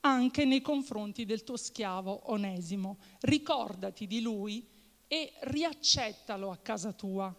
anche 0.00 0.44
nei 0.44 0.60
confronti 0.60 1.24
del 1.24 1.44
tuo 1.44 1.56
schiavo 1.56 2.30
onesimo. 2.30 2.98
Ricordati 3.20 4.06
di 4.06 4.20
lui 4.20 4.69
e 5.12 5.32
riaccettalo 5.40 6.52
a 6.52 6.56
casa 6.58 6.92
tua, 6.92 7.34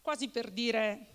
quasi 0.00 0.28
per 0.28 0.52
dire 0.52 1.06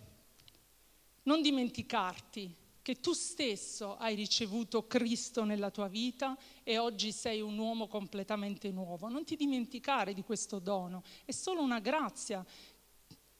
non 1.22 1.40
dimenticarti 1.40 2.54
che 2.82 3.00
tu 3.00 3.14
stesso 3.14 3.96
hai 3.96 4.14
ricevuto 4.14 4.86
Cristo 4.86 5.44
nella 5.44 5.70
tua 5.70 5.88
vita 5.88 6.36
e 6.62 6.76
oggi 6.76 7.12
sei 7.12 7.40
un 7.40 7.56
uomo 7.56 7.88
completamente 7.88 8.70
nuovo. 8.72 9.08
Non 9.08 9.24
ti 9.24 9.34
dimenticare 9.34 10.12
di 10.12 10.22
questo 10.22 10.58
dono, 10.58 11.02
è 11.24 11.30
solo 11.30 11.62
una 11.62 11.80
grazia 11.80 12.44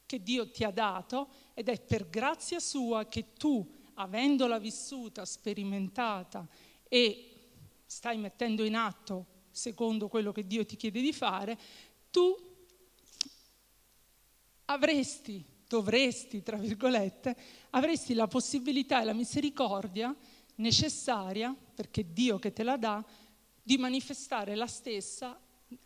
che 0.07 0.23
Dio 0.23 0.51
ti 0.51 0.65
ha 0.65 0.71
dato 0.71 1.29
ed 1.53 1.69
è 1.69 1.79
per 1.79 2.09
grazia 2.09 2.59
sua 2.59 3.05
che 3.05 3.35
tu, 3.35 3.71
avendola 3.97 4.59
vissuta, 4.59 5.27
sperimentata 5.27 6.49
e 6.89 7.51
stai 7.85 8.17
mettendo 8.17 8.65
in 8.65 8.77
atto 8.77 9.32
secondo 9.53 10.09
quello 10.09 10.33
che 10.33 10.47
Dio 10.47 10.67
ti 10.67 10.77
chiede 10.77 11.01
di 11.01 11.13
fare, 11.13 11.59
tu 12.11 12.37
avresti 14.65 15.51
dovresti, 15.73 16.43
tra 16.43 16.59
virgolette, 16.59 17.35
avresti 17.71 18.13
la 18.13 18.27
possibilità 18.27 19.01
e 19.01 19.05
la 19.05 19.15
misericordia 19.15 20.15
necessaria, 20.57 21.57
perché 21.75 22.13
Dio 22.13 22.39
che 22.39 22.53
te 22.53 22.63
la 22.63 22.77
dà, 22.77 23.03
di 23.63 23.79
manifestare 23.79 24.55
la 24.55 24.67
stessa 24.67 25.41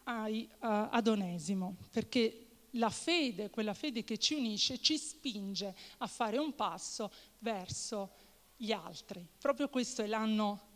ai, 0.04 0.48
uh, 0.50 0.88
ad 0.90 1.06
Onesimo, 1.06 1.76
perché 1.92 2.46
la 2.70 2.90
fede, 2.90 3.48
quella 3.48 3.74
fede 3.74 4.02
che 4.02 4.18
ci 4.18 4.34
unisce, 4.34 4.80
ci 4.80 4.98
spinge 4.98 5.72
a 5.98 6.08
fare 6.08 6.38
un 6.38 6.52
passo 6.56 7.12
verso 7.38 8.10
gli 8.56 8.72
altri. 8.72 9.24
Proprio 9.38 9.68
questo 9.68 10.02
è 10.02 10.06
l'anno 10.08 10.74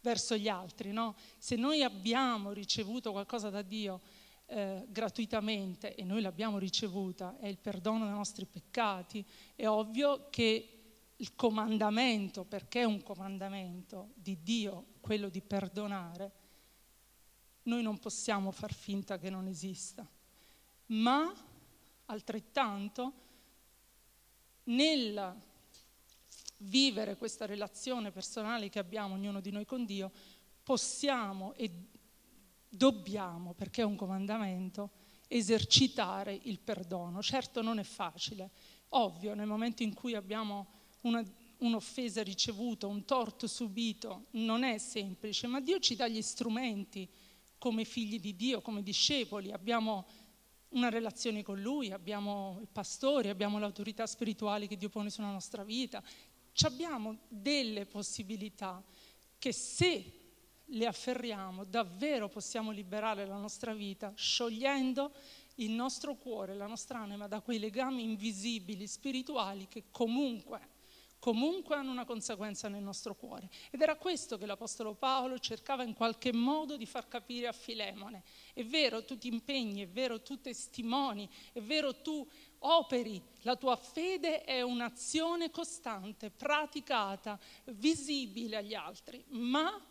verso 0.00 0.36
gli 0.36 0.48
altri, 0.48 0.92
no? 0.92 1.14
Se 1.38 1.56
noi 1.56 1.82
abbiamo 1.82 2.52
ricevuto 2.52 3.12
qualcosa 3.12 3.50
da 3.50 3.62
Dio, 3.62 4.00
eh, 4.46 4.84
gratuitamente 4.88 5.94
e 5.94 6.02
noi 6.04 6.20
l'abbiamo 6.20 6.58
ricevuta, 6.58 7.38
è 7.38 7.46
il 7.46 7.58
perdono 7.58 8.04
dei 8.04 8.14
nostri 8.14 8.46
peccati, 8.46 9.24
è 9.54 9.68
ovvio 9.68 10.28
che 10.30 10.80
il 11.16 11.34
comandamento, 11.36 12.44
perché 12.44 12.80
è 12.80 12.84
un 12.84 13.02
comandamento 13.02 14.10
di 14.14 14.42
Dio, 14.42 14.86
quello 15.00 15.28
di 15.28 15.40
perdonare, 15.40 16.32
noi 17.64 17.82
non 17.82 17.98
possiamo 17.98 18.50
far 18.50 18.72
finta 18.72 19.18
che 19.18 19.30
non 19.30 19.46
esista, 19.46 20.06
ma 20.86 21.32
altrettanto 22.06 23.12
nel 24.64 25.48
vivere 26.62 27.16
questa 27.16 27.46
relazione 27.46 28.10
personale 28.10 28.68
che 28.68 28.78
abbiamo 28.78 29.14
ognuno 29.14 29.40
di 29.40 29.50
noi 29.50 29.64
con 29.64 29.84
Dio, 29.84 30.10
possiamo 30.62 31.54
e 31.54 31.70
dobbiamo, 32.68 33.54
perché 33.54 33.82
è 33.82 33.84
un 33.84 33.96
comandamento, 33.96 34.90
esercitare 35.28 36.38
il 36.44 36.58
perdono. 36.58 37.22
Certo 37.22 37.62
non 37.62 37.78
è 37.78 37.84
facile, 37.84 38.50
ovvio, 38.90 39.34
nel 39.34 39.46
momento 39.46 39.82
in 39.82 39.94
cui 39.94 40.14
abbiamo 40.14 40.68
una, 41.02 41.22
un'offesa 41.58 42.22
ricevuta, 42.22 42.86
un 42.86 43.04
torto 43.04 43.46
subito, 43.46 44.26
non 44.32 44.62
è 44.62 44.78
semplice, 44.78 45.46
ma 45.46 45.60
Dio 45.60 45.78
ci 45.78 45.96
dà 45.96 46.08
gli 46.08 46.22
strumenti 46.22 47.08
come 47.58 47.84
figli 47.84 48.18
di 48.18 48.34
Dio, 48.34 48.60
come 48.60 48.82
discepoli, 48.82 49.52
abbiamo 49.52 50.06
una 50.70 50.88
relazione 50.88 51.42
con 51.42 51.60
Lui, 51.60 51.90
abbiamo 51.90 52.58
il 52.60 52.68
pastore, 52.70 53.28
abbiamo 53.28 53.58
l'autorità 53.58 54.06
spirituale 54.06 54.66
che 54.66 54.76
Dio 54.76 54.88
pone 54.88 55.10
sulla 55.10 55.30
nostra 55.30 55.64
vita, 55.64 56.02
abbiamo 56.62 57.18
delle 57.28 57.86
possibilità 57.86 58.82
che 59.38 59.52
se 59.52 60.20
le 60.64 60.86
afferriamo, 60.86 61.64
davvero 61.64 62.28
possiamo 62.28 62.70
liberare 62.70 63.26
la 63.26 63.36
nostra 63.36 63.72
vita 63.74 64.12
sciogliendo 64.14 65.12
il 65.56 65.70
nostro 65.70 66.14
cuore, 66.14 66.54
la 66.54 66.66
nostra 66.66 67.00
anima 67.00 67.26
da 67.26 67.40
quei 67.40 67.58
legami 67.58 68.02
invisibili, 68.02 68.86
spirituali 68.86 69.66
che 69.68 69.84
comunque, 69.90 70.78
comunque 71.20 71.76
hanno 71.76 71.92
una 71.92 72.06
conseguenza 72.06 72.68
nel 72.68 72.82
nostro 72.82 73.14
cuore. 73.14 73.48
Ed 73.70 73.80
era 73.80 73.94
questo 73.94 74.38
che 74.38 74.46
l'Apostolo 74.46 74.94
Paolo 74.94 75.38
cercava 75.38 75.84
in 75.84 75.94
qualche 75.94 76.32
modo 76.32 76.76
di 76.76 76.86
far 76.86 77.06
capire 77.06 77.46
a 77.46 77.52
Filemone. 77.52 78.24
È 78.52 78.64
vero, 78.64 79.04
tu 79.04 79.16
ti 79.16 79.28
impegni, 79.28 79.82
è 79.82 79.88
vero, 79.88 80.22
tu 80.22 80.40
testimoni, 80.40 81.28
è 81.52 81.60
vero, 81.60 82.00
tu 82.00 82.26
operi, 82.60 83.22
la 83.42 83.54
tua 83.54 83.76
fede 83.76 84.42
è 84.42 84.62
un'azione 84.62 85.50
costante, 85.50 86.30
praticata, 86.30 87.38
visibile 87.66 88.56
agli 88.56 88.74
altri, 88.74 89.22
ma 89.28 89.86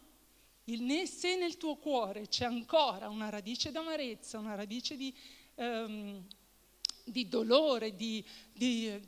il, 0.65 1.07
se 1.07 1.35
nel 1.35 1.57
tuo 1.57 1.77
cuore 1.77 2.27
c'è 2.27 2.45
ancora 2.45 3.09
una 3.09 3.29
radice 3.29 3.71
d'amarezza, 3.71 4.37
una 4.37 4.55
radice 4.55 4.95
di, 4.97 5.15
um, 5.55 6.23
di 7.03 7.27
dolore, 7.27 7.95
di, 7.95 8.23
di, 8.53 8.99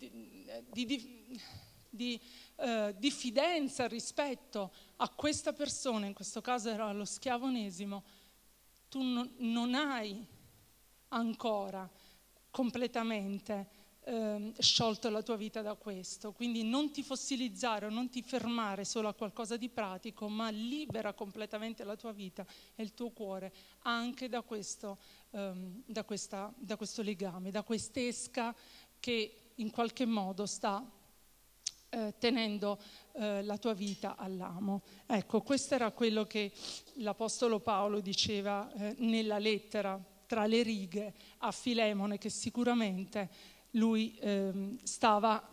di 0.71 1.39
uh, 1.91 2.93
diffidenza 2.97 3.87
rispetto 3.87 4.71
a 4.97 5.09
questa 5.09 5.53
persona, 5.53 6.05
in 6.05 6.13
questo 6.13 6.41
caso 6.41 6.69
era 6.69 6.91
lo 6.91 7.05
schiavo 7.05 7.45
onesimo, 7.45 8.03
tu 8.89 9.01
non, 9.01 9.31
non 9.37 9.73
hai 9.75 10.25
ancora 11.09 11.89
completamente 12.49 13.79
eh, 14.03 14.53
sciolto 14.57 15.09
la 15.09 15.21
tua 15.21 15.35
vita 15.35 15.61
da 15.61 15.75
questo. 15.75 16.31
Quindi 16.31 16.63
non 16.63 16.91
ti 16.91 17.03
fossilizzare 17.03 17.85
o 17.85 17.89
non 17.89 18.09
ti 18.09 18.21
fermare 18.21 18.83
solo 18.83 19.07
a 19.07 19.13
qualcosa 19.13 19.57
di 19.57 19.69
pratico, 19.69 20.27
ma 20.27 20.49
libera 20.49 21.13
completamente 21.13 21.83
la 21.83 21.95
tua 21.95 22.11
vita 22.11 22.45
e 22.75 22.83
il 22.83 22.93
tuo 22.93 23.11
cuore 23.11 23.53
anche 23.83 24.27
da 24.27 24.41
questo, 24.41 24.97
ehm, 25.31 25.83
da 25.85 26.03
questa, 26.03 26.53
da 26.57 26.77
questo 26.77 27.01
legame, 27.01 27.51
da 27.51 27.63
quest'esca 27.63 28.55
che 28.99 29.53
in 29.55 29.69
qualche 29.69 30.05
modo 30.05 30.45
sta 30.45 30.83
eh, 31.93 32.13
tenendo 32.17 32.79
eh, 33.13 33.43
la 33.43 33.57
tua 33.57 33.73
vita 33.73 34.15
all'amo. 34.15 34.81
Ecco, 35.05 35.41
questo 35.41 35.75
era 35.75 35.91
quello 35.91 36.25
che 36.25 36.51
l'Apostolo 36.95 37.59
Paolo 37.59 37.99
diceva 37.99 38.71
eh, 38.71 38.95
nella 38.99 39.37
lettera 39.37 40.01
tra 40.25 40.45
le 40.45 40.63
righe 40.63 41.13
a 41.39 41.51
Filemone, 41.51 42.17
che 42.17 42.29
sicuramente 42.29 43.29
lui 43.71 44.15
eh, 44.19 44.77
stava, 44.83 45.45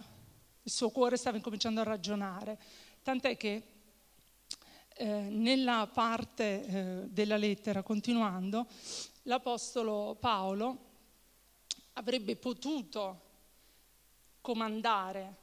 il 0.63 0.71
suo 0.71 0.91
cuore 0.91 1.17
stava 1.17 1.37
incominciando 1.37 1.81
a 1.81 1.85
ragionare, 1.85 2.57
tant'è 3.03 3.37
che 3.37 3.63
eh, 4.95 5.07
nella 5.07 5.89
parte 5.93 6.65
eh, 6.65 7.09
della 7.09 7.37
lettera, 7.37 7.83
continuando, 7.83 8.67
l'Apostolo 9.25 10.17
Paolo 10.21 10.87
avrebbe 11.95 12.37
potuto 12.37 13.23
comandare, 14.41 15.37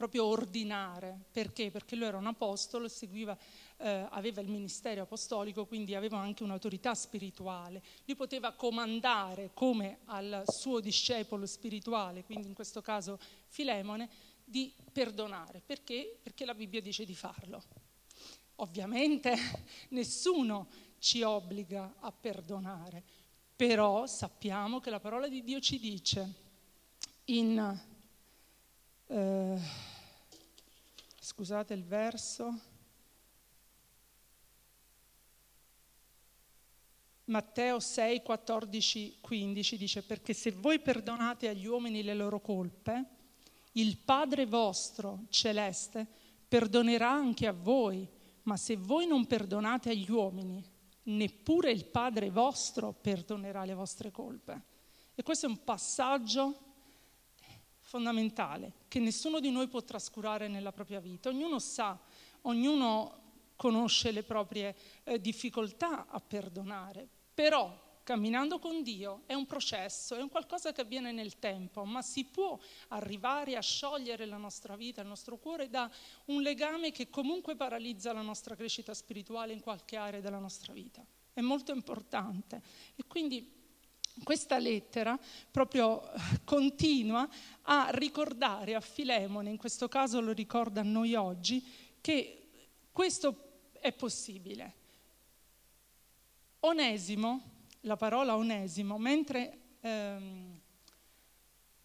proprio 0.00 0.24
ordinare, 0.24 1.26
perché? 1.30 1.70
Perché 1.70 1.94
lui 1.94 2.06
era 2.06 2.16
un 2.16 2.26
apostolo, 2.26 2.88
seguiva 2.88 3.36
eh, 3.76 4.06
aveva 4.08 4.40
il 4.40 4.48
ministero 4.48 5.02
apostolico, 5.02 5.66
quindi 5.66 5.94
aveva 5.94 6.16
anche 6.16 6.42
un'autorità 6.42 6.94
spirituale. 6.94 7.82
Lui 8.06 8.16
poteva 8.16 8.52
comandare 8.52 9.50
come 9.52 9.98
al 10.06 10.44
suo 10.46 10.80
discepolo 10.80 11.44
spirituale, 11.44 12.24
quindi 12.24 12.46
in 12.46 12.54
questo 12.54 12.80
caso 12.80 13.18
Filemone, 13.48 14.08
di 14.42 14.72
perdonare. 14.90 15.60
Perché? 15.66 16.18
Perché 16.22 16.46
la 16.46 16.54
Bibbia 16.54 16.80
dice 16.80 17.04
di 17.04 17.14
farlo. 17.14 17.62
Ovviamente 18.56 19.36
nessuno 19.90 20.68
ci 20.98 21.20
obbliga 21.20 21.96
a 22.00 22.10
perdonare, 22.10 23.04
però 23.54 24.06
sappiamo 24.06 24.80
che 24.80 24.88
la 24.88 24.98
parola 24.98 25.28
di 25.28 25.44
Dio 25.44 25.60
ci 25.60 25.78
dice 25.78 26.34
in... 27.26 27.80
Eh, 29.08 29.88
scusate 31.30 31.74
il 31.74 31.84
verso. 31.84 32.58
Matteo 37.26 37.78
6, 37.78 38.22
14, 38.22 39.18
15 39.20 39.76
dice 39.76 40.02
perché 40.02 40.32
se 40.32 40.50
voi 40.50 40.80
perdonate 40.80 41.46
agli 41.46 41.66
uomini 41.66 42.02
le 42.02 42.14
loro 42.14 42.40
colpe, 42.40 43.04
il 43.72 43.96
Padre 43.98 44.44
vostro 44.44 45.26
celeste 45.28 46.04
perdonerà 46.48 47.08
anche 47.08 47.46
a 47.46 47.52
voi, 47.52 48.08
ma 48.42 48.56
se 48.56 48.76
voi 48.76 49.06
non 49.06 49.26
perdonate 49.26 49.90
agli 49.90 50.10
uomini, 50.10 50.60
neppure 51.04 51.70
il 51.70 51.84
Padre 51.84 52.30
vostro 52.30 52.92
perdonerà 52.92 53.64
le 53.64 53.74
vostre 53.74 54.10
colpe. 54.10 54.62
E 55.14 55.22
questo 55.22 55.46
è 55.46 55.48
un 55.48 55.62
passaggio 55.62 56.69
fondamentale 57.90 58.72
che 58.86 59.00
nessuno 59.00 59.40
di 59.40 59.50
noi 59.50 59.66
può 59.66 59.82
trascurare 59.82 60.46
nella 60.46 60.70
propria 60.70 61.00
vita. 61.00 61.28
Ognuno 61.28 61.58
sa, 61.58 61.98
ognuno 62.42 63.18
conosce 63.56 64.12
le 64.12 64.22
proprie 64.22 64.76
eh, 65.02 65.20
difficoltà 65.20 66.06
a 66.06 66.20
perdonare, 66.20 67.08
però 67.34 67.98
camminando 68.04 68.60
con 68.60 68.84
Dio 68.84 69.22
è 69.26 69.34
un 69.34 69.44
processo, 69.44 70.14
è 70.14 70.22
un 70.22 70.28
qualcosa 70.28 70.70
che 70.72 70.82
avviene 70.82 71.10
nel 71.10 71.40
tempo, 71.40 71.84
ma 71.84 72.00
si 72.00 72.26
può 72.26 72.56
arrivare 72.88 73.56
a 73.56 73.60
sciogliere 73.60 74.24
la 74.24 74.36
nostra 74.36 74.76
vita, 74.76 75.00
il 75.00 75.08
nostro 75.08 75.36
cuore 75.38 75.68
da 75.68 75.90
un 76.26 76.42
legame 76.42 76.92
che 76.92 77.10
comunque 77.10 77.56
paralizza 77.56 78.12
la 78.12 78.22
nostra 78.22 78.54
crescita 78.54 78.94
spirituale 78.94 79.52
in 79.52 79.60
qualche 79.60 79.96
area 79.96 80.20
della 80.20 80.38
nostra 80.38 80.72
vita. 80.72 81.04
È 81.32 81.40
molto 81.40 81.72
importante. 81.72 82.62
E 82.94 83.04
quindi 83.08 83.59
questa 84.22 84.58
lettera 84.58 85.18
proprio 85.50 86.12
eh, 86.12 86.20
continua 86.44 87.28
a 87.62 87.88
ricordare 87.90 88.74
a 88.74 88.80
Filemone, 88.80 89.50
in 89.50 89.56
questo 89.56 89.88
caso 89.88 90.20
lo 90.20 90.32
ricorda 90.32 90.80
a 90.80 90.84
noi 90.84 91.14
oggi, 91.14 91.64
che 92.00 92.48
questo 92.92 93.68
è 93.72 93.92
possibile. 93.92 94.74
Onesimo, 96.60 97.40
la 97.82 97.96
parola 97.96 98.36
onesimo, 98.36 98.98
mentre 98.98 99.58
ehm, 99.80 100.60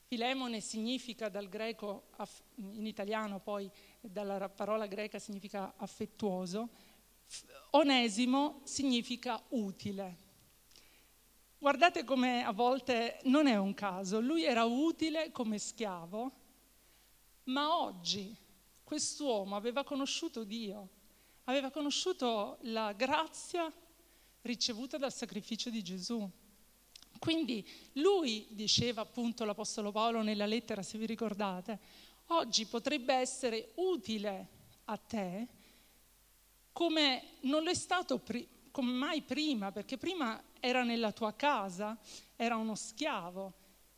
Filemone 0.08 0.60
significa 0.60 1.30
dal 1.30 1.48
greco, 1.48 2.10
in 2.56 2.86
italiano 2.86 3.40
poi 3.40 3.70
dalla 4.02 4.50
parola 4.50 4.86
greca 4.86 5.18
significa 5.20 5.74
affettuoso, 5.78 6.70
onesimo 7.72 8.62
significa 8.64 9.42
utile. 9.50 10.25
Guardate 11.66 12.04
come 12.04 12.44
a 12.44 12.52
volte 12.52 13.18
non 13.24 13.48
è 13.48 13.58
un 13.58 13.74
caso, 13.74 14.20
lui 14.20 14.44
era 14.44 14.66
utile 14.66 15.32
come 15.32 15.58
schiavo, 15.58 16.32
ma 17.46 17.80
oggi 17.80 18.38
quest'uomo 18.84 19.56
aveva 19.56 19.84
conosciuto 19.84 20.44
Dio, 20.44 20.90
aveva 21.46 21.72
conosciuto 21.72 22.60
la 22.66 22.94
grazia 22.94 23.68
ricevuta 24.44 25.00
dal 25.00 25.12
sacrificio 25.12 25.72
di 25.72 25.82
Gesù. 25.82 26.30
Quindi 27.18 27.68
lui, 27.94 28.46
diceva 28.52 29.02
appunto 29.02 29.44
l'Apostolo 29.44 29.92
Paolo 29.92 30.22
nella 30.22 30.46
lettera, 30.46 30.84
se 30.84 31.00
vi 31.00 31.08
ricordate, 31.08 31.80
oggi 32.28 32.68
potrebbe 32.68 33.16
essere 33.16 33.72
utile 33.78 34.50
a 34.84 34.98
te 34.98 35.48
come 36.72 37.38
non 37.42 37.64
lo 37.64 37.72
è 37.72 37.76
stato 37.76 38.20
pri- 38.20 38.48
come 38.76 38.92
mai 38.92 39.22
prima, 39.22 39.72
perché 39.72 39.98
prima 39.98 40.44
era 40.60 40.84
nella 40.84 41.14
tua 41.14 41.34
casa, 41.34 41.98
era 42.36 42.58
uno 42.58 42.76
schiavo 42.76 43.54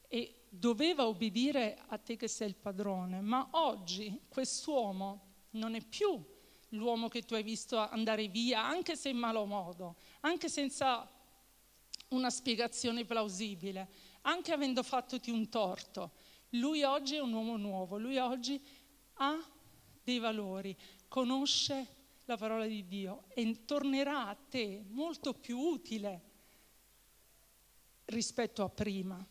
e 0.07 0.43
doveva 0.49 1.07
obbedire 1.07 1.79
a 1.87 1.97
te 1.97 2.15
che 2.15 2.27
sei 2.27 2.49
il 2.49 2.55
padrone, 2.55 3.19
ma 3.21 3.47
oggi 3.53 4.21
quest'uomo 4.29 5.45
non 5.53 5.73
è 5.73 5.83
più 5.83 6.23
l'uomo 6.69 7.07
che 7.07 7.23
tu 7.23 7.33
hai 7.33 7.41
visto 7.41 7.79
andare 7.79 8.27
via, 8.27 8.63
anche 8.63 8.95
se 8.95 9.09
in 9.09 9.17
malo 9.17 9.45
modo, 9.45 9.95
anche 10.19 10.47
senza 10.47 11.11
una 12.09 12.29
spiegazione 12.29 13.03
plausibile, 13.03 13.89
anche 14.21 14.51
avendo 14.51 14.83
fattoti 14.83 15.31
un 15.31 15.49
torto. 15.49 16.11
Lui 16.49 16.83
oggi 16.83 17.15
è 17.15 17.19
un 17.19 17.33
uomo 17.33 17.57
nuovo, 17.57 17.97
lui 17.97 18.19
oggi 18.19 18.63
ha 19.15 19.43
dei 20.03 20.19
valori, 20.19 20.77
conosce 21.07 21.95
la 22.27 22.35
parola 22.35 22.65
di 22.65 22.85
Dio 22.85 23.23
e 23.29 23.63
tornerà 23.63 24.27
a 24.27 24.35
te 24.35 24.83
molto 24.89 25.33
più 25.33 25.57
utile 25.57 26.21
rispetto 28.05 28.63
a 28.63 28.69
prima. 28.69 29.25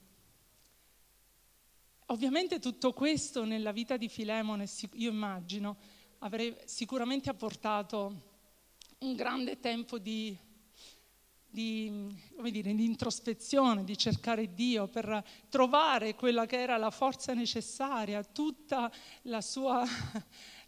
Ovviamente 2.06 2.58
tutto 2.58 2.94
questo 2.94 3.44
nella 3.44 3.72
vita 3.72 3.98
di 3.98 4.08
Filemone, 4.08 4.66
io 4.94 5.10
immagino, 5.10 5.76
avrei 6.20 6.56
sicuramente 6.64 7.28
apportato 7.28 8.34
un 9.00 9.14
grande 9.14 9.60
tempo 9.60 9.98
di, 9.98 10.34
di, 11.46 12.16
dire, 12.50 12.74
di, 12.74 12.84
introspezione, 12.84 13.84
di 13.84 13.98
cercare 13.98 14.54
Dio 14.54 14.88
per 14.88 15.22
trovare 15.50 16.14
quella 16.14 16.46
che 16.46 16.60
era 16.62 16.78
la 16.78 16.90
forza 16.90 17.34
necessaria, 17.34 18.24
tutta 18.24 18.90
la 19.22 19.42
sua, 19.42 19.84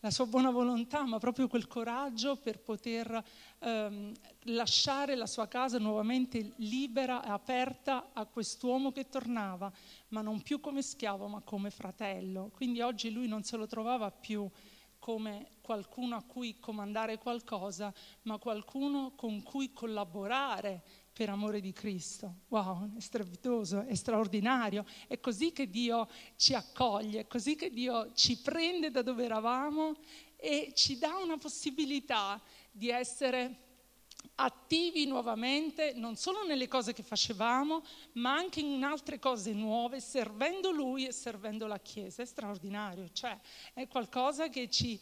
la 0.01 0.11
sua 0.11 0.27
buona 0.27 0.51
volontà, 0.51 1.05
ma 1.05 1.19
proprio 1.19 1.49
quel 1.49 1.67
coraggio 1.67 2.37
per 2.37 2.61
poter 2.61 3.23
ehm, 3.59 4.13
lasciare 4.45 5.17
la 5.17 5.27
sua 5.27 5.49
casa 5.49 5.79
nuovamente 5.79 6.53
libera 6.57 7.25
e 7.25 7.31
aperta 7.31 8.11
a 8.13 8.25
quest'uomo 8.27 8.93
che 8.93 9.09
tornava, 9.09 9.73
ma 10.09 10.21
non 10.21 10.43
più 10.43 10.61
come 10.61 10.83
schiavo, 10.83 11.27
ma 11.27 11.41
come 11.41 11.71
fratello. 11.71 12.51
Quindi 12.55 12.81
oggi 12.81 13.11
lui 13.11 13.27
non 13.27 13.43
se 13.43 13.57
lo 13.57 13.67
trovava 13.67 14.11
più 14.11 14.49
come 14.99 15.53
qualcuno 15.61 16.17
a 16.17 16.23
cui 16.23 16.59
comandare 16.59 17.19
qualcosa, 17.19 17.93
ma 18.23 18.39
qualcuno 18.39 19.13
con 19.15 19.43
cui 19.43 19.73
collaborare 19.73 20.83
per 21.19 21.31
amore 21.31 21.61
di 21.61 21.73
Cristo. 21.73 22.43
Wow, 22.47 22.95
è 22.97 23.01
strepitoso, 23.01 23.85
è 23.85 23.97
straordinario. 23.97 24.85
È 25.09 25.19
così 25.19 25.51
che 25.51 25.69
Dio 25.69 26.09
ci 26.37 26.55
accoglie, 26.55 27.23
è 27.23 27.27
così 27.27 27.57
che 27.57 27.71
Dio 27.71 28.13
ci 28.15 28.39
prende 28.39 28.93
da 28.93 29.03
dove 29.03 29.25
eravamo 29.25 29.97
e 30.37 30.71
ci 30.77 30.97
dà 30.97 31.17
una 31.17 31.37
possibilità 31.37 32.41
di 32.71 32.91
essere 32.91 33.68
attivi 34.41 35.07
nuovamente, 35.07 35.93
non 35.95 36.15
solo 36.17 36.45
nelle 36.45 36.69
cose 36.69 36.93
che 36.93 37.03
facevamo, 37.03 37.83
ma 38.13 38.35
anche 38.35 38.61
in 38.61 38.85
altre 38.85 39.19
cose 39.19 39.53
nuove, 39.53 40.01
servendo 40.01 40.71
Lui 40.71 41.07
e 41.07 41.13
servendo 41.13 41.67
la 41.67 41.81
Chiesa. 41.81 42.23
È 42.23 42.25
straordinario, 42.25 43.09
cioè 43.13 43.37
è 43.75 43.89
qualcosa 43.89 44.49
che 44.49 44.71
ci, 44.71 44.99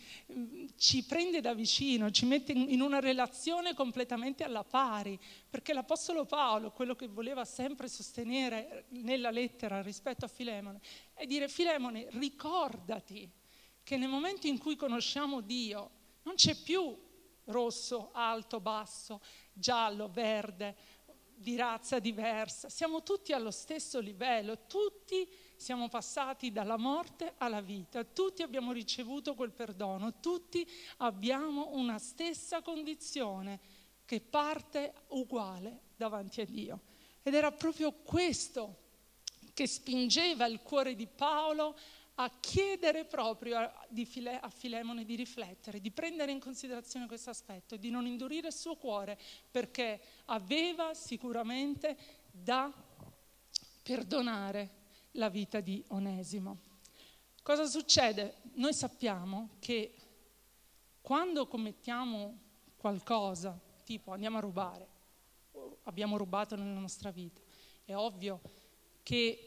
ci 0.76 1.05
prende 1.05 1.40
da 1.40 1.52
vicino, 1.52 2.11
ci 2.11 2.24
mette 2.24 2.52
in 2.52 2.81
una 2.81 2.98
relazione 2.98 3.74
completamente 3.74 4.42
alla 4.42 4.64
pari, 4.64 5.18
perché 5.50 5.74
l'Apostolo 5.74 6.24
Paolo, 6.24 6.70
quello 6.70 6.94
che 6.94 7.07
voleva 7.07 7.44
sempre 7.44 7.88
sostenere 7.88 8.87
nella 8.90 9.31
lettera 9.31 9.83
rispetto 9.83 10.24
a 10.24 10.29
Filemone, 10.29 10.81
è 11.12 11.26
dire 11.26 11.48
Filemone, 11.48 12.07
ricordati 12.12 13.31
che 13.83 13.96
nel 13.98 14.09
momento 14.09 14.46
in 14.46 14.59
cui 14.59 14.76
conosciamo 14.76 15.42
Dio 15.42 15.90
non 16.22 16.35
c'è 16.35 16.57
più 16.57 17.05
rosso, 17.46 18.11
alto, 18.12 18.61
basso, 18.61 19.20
giallo, 19.52 20.09
verde, 20.09 20.76
di 21.35 21.56
razza 21.56 21.98
diversa. 21.98 22.68
Siamo 22.68 23.02
tutti 23.02 23.32
allo 23.32 23.50
stesso 23.50 24.00
livello, 24.00 24.66
tutti 24.66 25.28
siamo 25.56 25.88
passati 25.88 26.50
dalla 26.50 26.76
morte 26.76 27.35
alla 27.38 27.61
vita, 27.61 28.04
tutti 28.04 28.42
abbiamo 28.42 28.72
ricevuto 28.72 29.35
quel 29.35 29.52
perdono, 29.52 30.20
tutti 30.20 30.66
abbiamo 30.98 31.70
una 31.72 31.98
stessa 31.98 32.62
condizione 32.62 33.61
che 34.04 34.20
parte 34.20 34.94
uguale 35.09 35.80
davanti 35.96 36.40
a 36.40 36.46
Dio. 36.46 36.80
Ed 37.22 37.35
era 37.35 37.52
proprio 37.52 37.92
questo 37.92 38.85
che 39.52 39.66
spingeva 39.66 40.46
il 40.46 40.61
cuore 40.62 40.94
di 40.94 41.06
Paolo 41.06 41.76
a 42.18 42.31
chiedere 42.40 43.05
proprio 43.05 43.59
a, 43.59 43.87
File, 44.05 44.38
a 44.38 44.48
Filemone 44.48 45.05
di 45.05 45.16
riflettere, 45.16 45.81
di 45.81 45.90
prendere 45.90 46.33
in 46.33 46.40
considerazione 46.40 47.07
questo 47.07 47.31
aspetto, 47.31 47.76
di 47.76 47.90
non 47.90 48.07
indurire 48.07 48.48
il 48.48 48.55
suo 48.55 48.76
cuore, 48.76 49.18
perché 49.50 50.00
aveva 50.26 50.94
sicuramente 50.94 51.96
da 52.31 52.72
perdonare 53.83 54.85
la 55.12 55.29
vita 55.29 55.61
di 55.61 55.83
Onesimo. 55.88 56.59
Cosa 57.42 57.66
succede? 57.66 58.38
Noi 58.55 58.72
sappiamo 58.72 59.50
che 59.59 59.94
quando 61.00 61.46
commettiamo 61.46 62.38
qualcosa, 62.76 63.59
tipo 63.85 64.12
andiamo 64.12 64.38
a 64.38 64.40
rubare, 64.40 64.88
abbiamo 65.85 66.16
rubato 66.16 66.57
nella 66.57 66.81
nostra 66.81 67.11
vita, 67.11 67.40
è 67.85 67.94
ovvio 67.94 68.40
che 69.02 69.45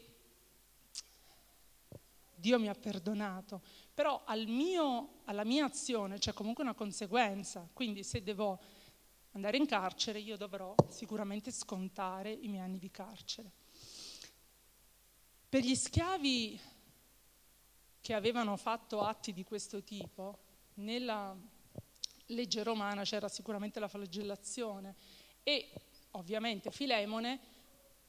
Dio 2.40 2.58
mi 2.58 2.68
ha 2.68 2.74
perdonato, 2.74 3.62
però 3.94 4.22
al 4.24 4.46
mio, 4.46 5.20
alla 5.26 5.44
mia 5.44 5.66
azione 5.66 6.18
c'è 6.18 6.32
comunque 6.32 6.64
una 6.64 6.74
conseguenza, 6.74 7.68
quindi 7.72 8.02
se 8.02 8.22
devo 8.22 8.58
andare 9.32 9.58
in 9.58 9.66
carcere 9.66 10.18
io 10.18 10.36
dovrò 10.36 10.74
sicuramente 10.88 11.52
scontare 11.52 12.32
i 12.32 12.48
miei 12.48 12.62
anni 12.62 12.78
di 12.78 12.90
carcere. 12.90 13.52
Per 15.48 15.62
gli 15.62 15.74
schiavi 15.74 16.58
che 18.00 18.14
avevano 18.14 18.56
fatto 18.56 19.02
atti 19.02 19.32
di 19.32 19.44
questo 19.44 19.82
tipo, 19.82 20.38
nella 20.74 21.36
legge 22.26 22.62
romana 22.62 23.02
c'era 23.02 23.28
sicuramente 23.28 23.80
la 23.80 23.88
flagellazione 23.88 24.94
e 25.42 25.70
ovviamente 26.12 26.70
Filemone, 26.70 27.40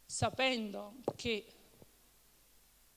sapendo 0.05 0.95
che 1.15 1.60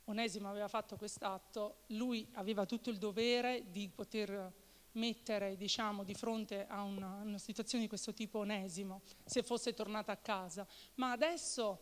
Onesimo 0.05 0.49
aveva 0.49 0.69
fatto 0.69 0.97
quest'atto, 0.97 1.83
lui 1.89 2.29
aveva 2.33 2.67
tutto 2.67 2.91
il 2.91 2.99
dovere 2.99 3.71
di 3.71 3.89
poter 3.89 4.53
mettere 4.93 5.57
diciamo, 5.57 6.05
di 6.05 6.15
fronte 6.15 6.67
a 6.67 6.83
una, 6.83 7.21
una, 7.23 7.39
situazione 7.39 7.85
di 7.85 7.89
questo 7.89 8.13
tipo 8.13 8.41
Onesimo, 8.41 9.03
se 9.25 9.43
fosse 9.43 9.75
tornato 9.75 10.11
a 10.11 10.17
casa. 10.17 10.67
Ma 10.95 11.11
adesso 11.11 11.81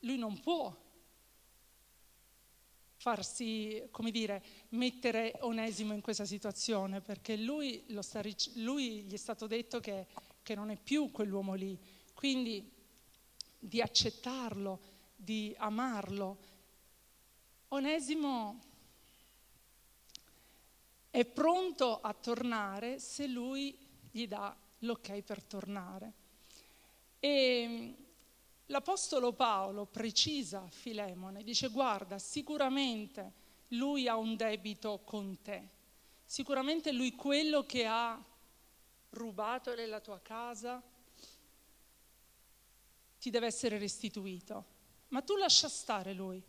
lui 0.00 0.18
non 0.18 0.38
può 0.40 0.76
farsi, 2.96 3.88
come 3.90 4.10
dire, 4.10 4.42
mettere 4.70 5.34
Onesimo 5.40 5.94
in 5.94 6.00
questa 6.00 6.24
situazione, 6.24 7.00
perché 7.00 7.36
lui, 7.36 7.84
sta, 8.00 8.20
lui 8.54 9.02
gli 9.04 9.14
è 9.14 9.16
stato 9.16 9.46
detto 9.46 9.80
che, 9.80 10.06
che 10.42 10.54
non 10.54 10.70
è 10.70 10.76
più 10.76 11.10
quell'uomo 11.10 11.54
lì. 11.54 11.78
Quindi 12.12 12.76
di 13.58 13.80
accettarlo, 13.80 14.80
di 15.14 15.54
amarlo. 15.58 16.56
Onesimo 17.68 18.60
è 21.10 21.24
pronto 21.26 22.00
a 22.00 22.14
tornare 22.14 22.98
se 22.98 23.26
lui 23.26 23.76
gli 24.10 24.26
dà 24.26 24.56
l'ok 24.80 25.20
per 25.22 25.42
tornare. 25.42 26.12
E 27.20 27.94
l'Apostolo 28.66 29.32
Paolo 29.32 29.84
precisa 29.84 30.66
Filemone, 30.68 31.42
dice 31.42 31.68
guarda, 31.68 32.18
sicuramente 32.18 33.32
lui 33.68 34.08
ha 34.08 34.16
un 34.16 34.36
debito 34.36 35.00
con 35.04 35.42
te, 35.42 35.68
sicuramente 36.24 36.90
lui 36.92 37.14
quello 37.14 37.66
che 37.66 37.84
ha 37.86 38.22
rubato 39.10 39.74
nella 39.74 40.00
tua 40.00 40.20
casa 40.20 40.82
ti 43.18 43.30
deve 43.30 43.46
essere 43.46 43.76
restituito, 43.76 44.64
ma 45.08 45.20
tu 45.20 45.36
lascia 45.36 45.68
stare 45.68 46.12
lui, 46.14 46.42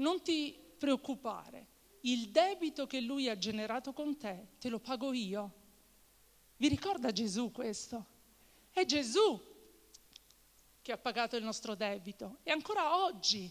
non 0.00 0.22
ti 0.22 0.58
preoccupare, 0.76 1.68
il 2.02 2.30
debito 2.30 2.86
che 2.86 3.00
lui 3.00 3.28
ha 3.28 3.36
generato 3.36 3.92
con 3.92 4.16
te 4.16 4.48
te 4.58 4.68
lo 4.68 4.78
pago 4.78 5.12
io. 5.12 5.54
Vi 6.56 6.68
ricorda 6.68 7.12
Gesù 7.12 7.50
questo? 7.52 8.06
È 8.70 8.84
Gesù 8.84 9.48
che 10.82 10.92
ha 10.92 10.98
pagato 10.98 11.36
il 11.36 11.44
nostro 11.44 11.74
debito 11.74 12.38
e 12.42 12.50
ancora 12.50 13.04
oggi, 13.04 13.50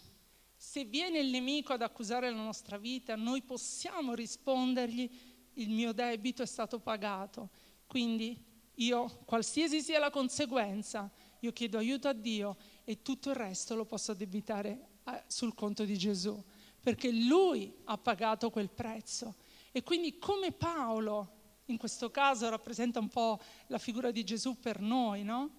se 0.55 0.83
viene 0.83 1.19
il 1.19 1.29
nemico 1.29 1.73
ad 1.73 1.81
accusare 1.81 2.29
la 2.29 2.41
nostra 2.41 2.77
vita, 2.77 3.15
noi 3.15 3.41
possiamo 3.41 4.13
rispondergli 4.13 5.09
il 5.53 5.69
mio 5.69 5.93
debito 5.93 6.41
è 6.41 6.45
stato 6.45 6.79
pagato. 6.79 7.49
Quindi 7.85 8.45
io, 8.75 9.21
qualsiasi 9.25 9.81
sia 9.81 9.99
la 9.99 10.09
conseguenza, 10.09 11.09
io 11.39 11.51
chiedo 11.51 11.77
aiuto 11.77 12.07
a 12.07 12.13
Dio 12.13 12.57
e 12.83 13.01
tutto 13.01 13.29
il 13.29 13.35
resto 13.35 13.75
lo 13.75 13.85
posso 13.85 14.11
addebitare 14.11 14.69
eh, 14.69 14.98
sul 15.27 15.53
conto 15.53 15.85
di 15.85 15.97
Gesù 15.97 16.43
perché 16.81 17.11
lui 17.11 17.73
ha 17.85 17.97
pagato 17.97 18.49
quel 18.49 18.69
prezzo. 18.69 19.35
E 19.71 19.83
quindi 19.83 20.17
come 20.17 20.51
Paolo, 20.51 21.37
in 21.65 21.77
questo 21.77 22.09
caso 22.09 22.49
rappresenta 22.49 22.99
un 22.99 23.09
po' 23.09 23.39
la 23.67 23.77
figura 23.77 24.11
di 24.11 24.23
Gesù 24.23 24.59
per 24.59 24.79
noi, 24.79 25.23
no? 25.23 25.57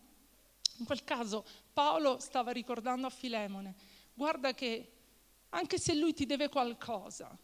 In 0.78 0.86
quel 0.86 1.04
caso 1.04 1.44
Paolo 1.72 2.18
stava 2.18 2.50
ricordando 2.50 3.06
a 3.06 3.10
Filemone, 3.10 3.74
guarda 4.14 4.54
che 4.54 4.92
anche 5.50 5.78
se 5.78 5.94
lui 5.94 6.14
ti 6.14 6.26
deve 6.26 6.48
qualcosa, 6.48 7.36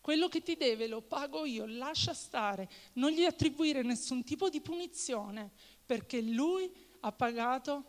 quello 0.00 0.28
che 0.28 0.42
ti 0.42 0.56
deve 0.56 0.86
lo 0.86 1.00
pago 1.00 1.46
io, 1.46 1.64
lascia 1.64 2.12
stare, 2.12 2.68
non 2.94 3.10
gli 3.12 3.24
attribuire 3.24 3.82
nessun 3.82 4.24
tipo 4.24 4.50
di 4.50 4.60
punizione, 4.60 5.50
perché 5.86 6.20
lui 6.20 6.70
ha 7.00 7.12
pagato, 7.12 7.84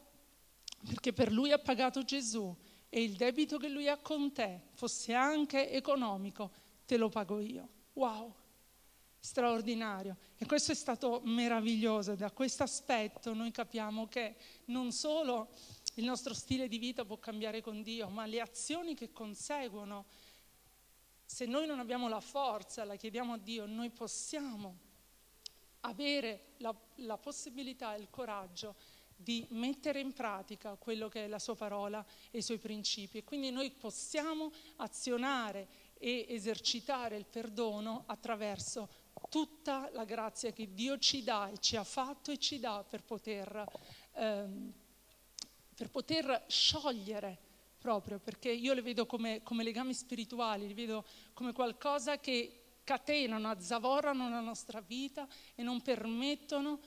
perché 0.87 1.11
per 1.11 1.31
lui 1.31 1.51
ha 1.51 1.59
pagato 1.59 2.03
Gesù 2.03 2.55
e 2.95 3.03
il 3.03 3.17
debito 3.17 3.57
che 3.57 3.67
lui 3.67 3.89
ha 3.89 3.97
con 3.97 4.31
te, 4.31 4.61
fosse 4.71 5.13
anche 5.13 5.69
economico, 5.69 6.49
te 6.85 6.95
lo 6.95 7.09
pago 7.09 7.41
io. 7.41 7.67
Wow, 7.91 8.33
straordinario. 9.19 10.15
E 10.37 10.45
questo 10.45 10.71
è 10.71 10.75
stato 10.75 11.19
meraviglioso. 11.25 12.15
Da 12.15 12.31
questo 12.31 12.63
aspetto 12.63 13.33
noi 13.33 13.51
capiamo 13.51 14.07
che 14.07 14.37
non 14.67 14.93
solo 14.93 15.49
il 15.95 16.05
nostro 16.05 16.33
stile 16.33 16.69
di 16.69 16.77
vita 16.77 17.03
può 17.03 17.17
cambiare 17.17 17.59
con 17.59 17.83
Dio, 17.83 18.07
ma 18.07 18.25
le 18.25 18.39
azioni 18.39 18.95
che 18.95 19.11
conseguono, 19.11 20.05
se 21.25 21.45
noi 21.45 21.67
non 21.67 21.79
abbiamo 21.79 22.07
la 22.07 22.21
forza, 22.21 22.85
la 22.85 22.95
chiediamo 22.95 23.33
a 23.33 23.37
Dio, 23.37 23.65
noi 23.65 23.89
possiamo 23.89 24.77
avere 25.81 26.53
la, 26.59 26.73
la 26.99 27.17
possibilità 27.17 27.93
e 27.93 27.99
il 27.99 28.09
coraggio 28.09 28.75
di 29.15 29.45
mettere 29.51 29.99
in 29.99 30.13
pratica 30.13 30.75
quello 30.75 31.07
che 31.07 31.25
è 31.25 31.27
la 31.27 31.39
sua 31.39 31.55
parola 31.55 32.05
e 32.31 32.39
i 32.39 32.41
suoi 32.41 32.57
principi. 32.57 33.19
E 33.19 33.23
quindi 33.23 33.49
noi 33.49 33.71
possiamo 33.71 34.51
azionare 34.77 35.67
e 35.97 36.25
esercitare 36.29 37.15
il 37.15 37.25
perdono 37.25 38.03
attraverso 38.07 39.03
tutta 39.29 39.89
la 39.93 40.03
grazia 40.03 40.51
che 40.51 40.73
Dio 40.73 40.97
ci 40.99 41.23
dà 41.23 41.49
e 41.49 41.57
ci 41.59 41.77
ha 41.77 41.83
fatto 41.83 42.31
e 42.31 42.37
ci 42.37 42.59
dà 42.59 42.85
per 42.87 43.03
poter, 43.03 43.65
ehm, 44.13 44.73
per 45.73 45.89
poter 45.89 46.43
sciogliere 46.47 47.39
proprio, 47.77 48.19
perché 48.19 48.51
io 48.51 48.73
le 48.73 48.81
vedo 48.81 49.05
come, 49.05 49.41
come 49.43 49.63
legami 49.63 49.93
spirituali, 49.93 50.67
li 50.67 50.73
vedo 50.73 51.05
come 51.33 51.53
qualcosa 51.53 52.19
che 52.19 52.61
catenano, 52.83 53.49
azzavorano 53.49 54.29
la 54.29 54.41
nostra 54.41 54.81
vita 54.81 55.27
e 55.55 55.63
non 55.63 55.81
permettono 55.81 56.79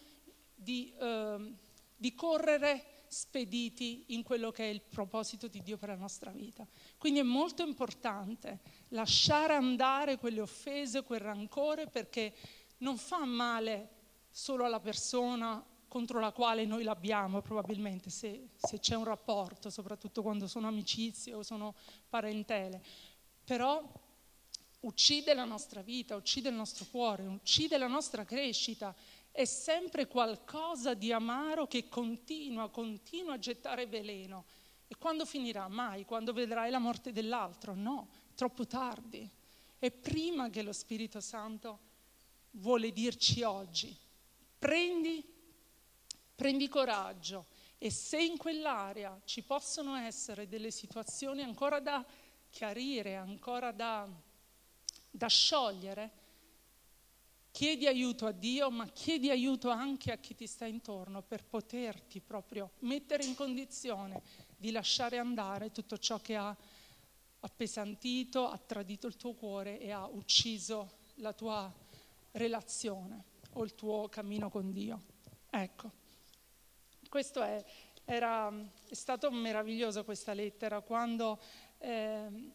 di... 0.54 0.92
Ehm, 0.98 1.56
di 1.98 2.14
correre 2.14 3.04
spediti 3.08 4.04
in 4.08 4.22
quello 4.22 4.50
che 4.50 4.64
è 4.64 4.72
il 4.72 4.82
proposito 4.82 5.48
di 5.48 5.62
Dio 5.62 5.76
per 5.76 5.88
la 5.88 5.96
nostra 5.96 6.30
vita. 6.30 6.66
Quindi 6.96 7.20
è 7.20 7.24
molto 7.24 7.62
importante 7.62 8.60
lasciare 8.88 9.54
andare 9.54 10.16
quelle 10.16 10.40
offese, 10.40 11.02
quel 11.02 11.20
rancore, 11.20 11.88
perché 11.88 12.34
non 12.78 12.96
fa 12.96 13.24
male 13.24 13.96
solo 14.30 14.64
alla 14.64 14.80
persona 14.80 15.64
contro 15.88 16.20
la 16.20 16.32
quale 16.32 16.66
noi 16.66 16.84
l'abbiamo, 16.84 17.40
probabilmente, 17.40 18.10
se, 18.10 18.50
se 18.56 18.78
c'è 18.78 18.94
un 18.94 19.04
rapporto, 19.04 19.70
soprattutto 19.70 20.22
quando 20.22 20.46
sono 20.46 20.68
amicizie 20.68 21.34
o 21.34 21.42
sono 21.42 21.74
parentele. 22.08 22.82
Però 23.42 23.82
uccide 24.80 25.34
la 25.34 25.44
nostra 25.44 25.80
vita, 25.80 26.14
uccide 26.14 26.50
il 26.50 26.54
nostro 26.54 26.86
cuore, 26.90 27.26
uccide 27.26 27.78
la 27.78 27.88
nostra 27.88 28.24
crescita 28.24 28.94
è 29.38 29.44
sempre 29.44 30.08
qualcosa 30.08 30.94
di 30.94 31.12
amaro 31.12 31.68
che 31.68 31.88
continua, 31.88 32.68
continua 32.70 33.34
a 33.34 33.38
gettare 33.38 33.86
veleno. 33.86 34.44
E 34.88 34.96
quando 34.98 35.24
finirà? 35.24 35.68
Mai, 35.68 36.04
quando 36.04 36.32
vedrai 36.32 36.72
la 36.72 36.80
morte 36.80 37.12
dell'altro? 37.12 37.72
No, 37.76 38.08
troppo 38.34 38.66
tardi. 38.66 39.30
È 39.78 39.92
prima 39.92 40.50
che 40.50 40.62
lo 40.62 40.72
Spirito 40.72 41.20
Santo 41.20 41.78
vuole 42.52 42.90
dirci 42.90 43.44
oggi, 43.44 43.96
prendi, 44.58 45.24
prendi 46.34 46.66
coraggio 46.66 47.46
e 47.78 47.92
se 47.92 48.20
in 48.20 48.38
quell'area 48.38 49.20
ci 49.24 49.44
possono 49.44 49.94
essere 49.94 50.48
delle 50.48 50.72
situazioni 50.72 51.42
ancora 51.42 51.78
da 51.78 52.04
chiarire, 52.50 53.14
ancora 53.14 53.70
da, 53.70 54.04
da 55.08 55.28
sciogliere, 55.28 56.17
Chiedi 57.58 57.88
aiuto 57.88 58.26
a 58.26 58.30
Dio, 58.30 58.70
ma 58.70 58.86
chiedi 58.86 59.30
aiuto 59.30 59.68
anche 59.68 60.12
a 60.12 60.16
chi 60.18 60.36
ti 60.36 60.46
sta 60.46 60.64
intorno 60.64 61.22
per 61.22 61.42
poterti 61.42 62.20
proprio 62.20 62.70
mettere 62.82 63.24
in 63.24 63.34
condizione 63.34 64.22
di 64.56 64.70
lasciare 64.70 65.18
andare 65.18 65.72
tutto 65.72 65.98
ciò 65.98 66.20
che 66.20 66.36
ha 66.36 66.56
appesantito, 67.40 68.48
ha 68.48 68.58
tradito 68.58 69.08
il 69.08 69.16
tuo 69.16 69.34
cuore 69.34 69.80
e 69.80 69.90
ha 69.90 70.06
ucciso 70.06 70.98
la 71.14 71.32
tua 71.32 71.68
relazione 72.30 73.24
o 73.54 73.64
il 73.64 73.74
tuo 73.74 74.08
cammino 74.08 74.50
con 74.50 74.70
Dio. 74.70 75.02
Ecco, 75.50 75.90
questo 77.08 77.42
è, 77.42 77.64
era, 78.04 78.52
è 78.88 78.94
stato 78.94 79.32
meraviglioso 79.32 80.04
questa 80.04 80.32
lettera 80.32 80.80
quando 80.80 81.40
eh, 81.78 82.52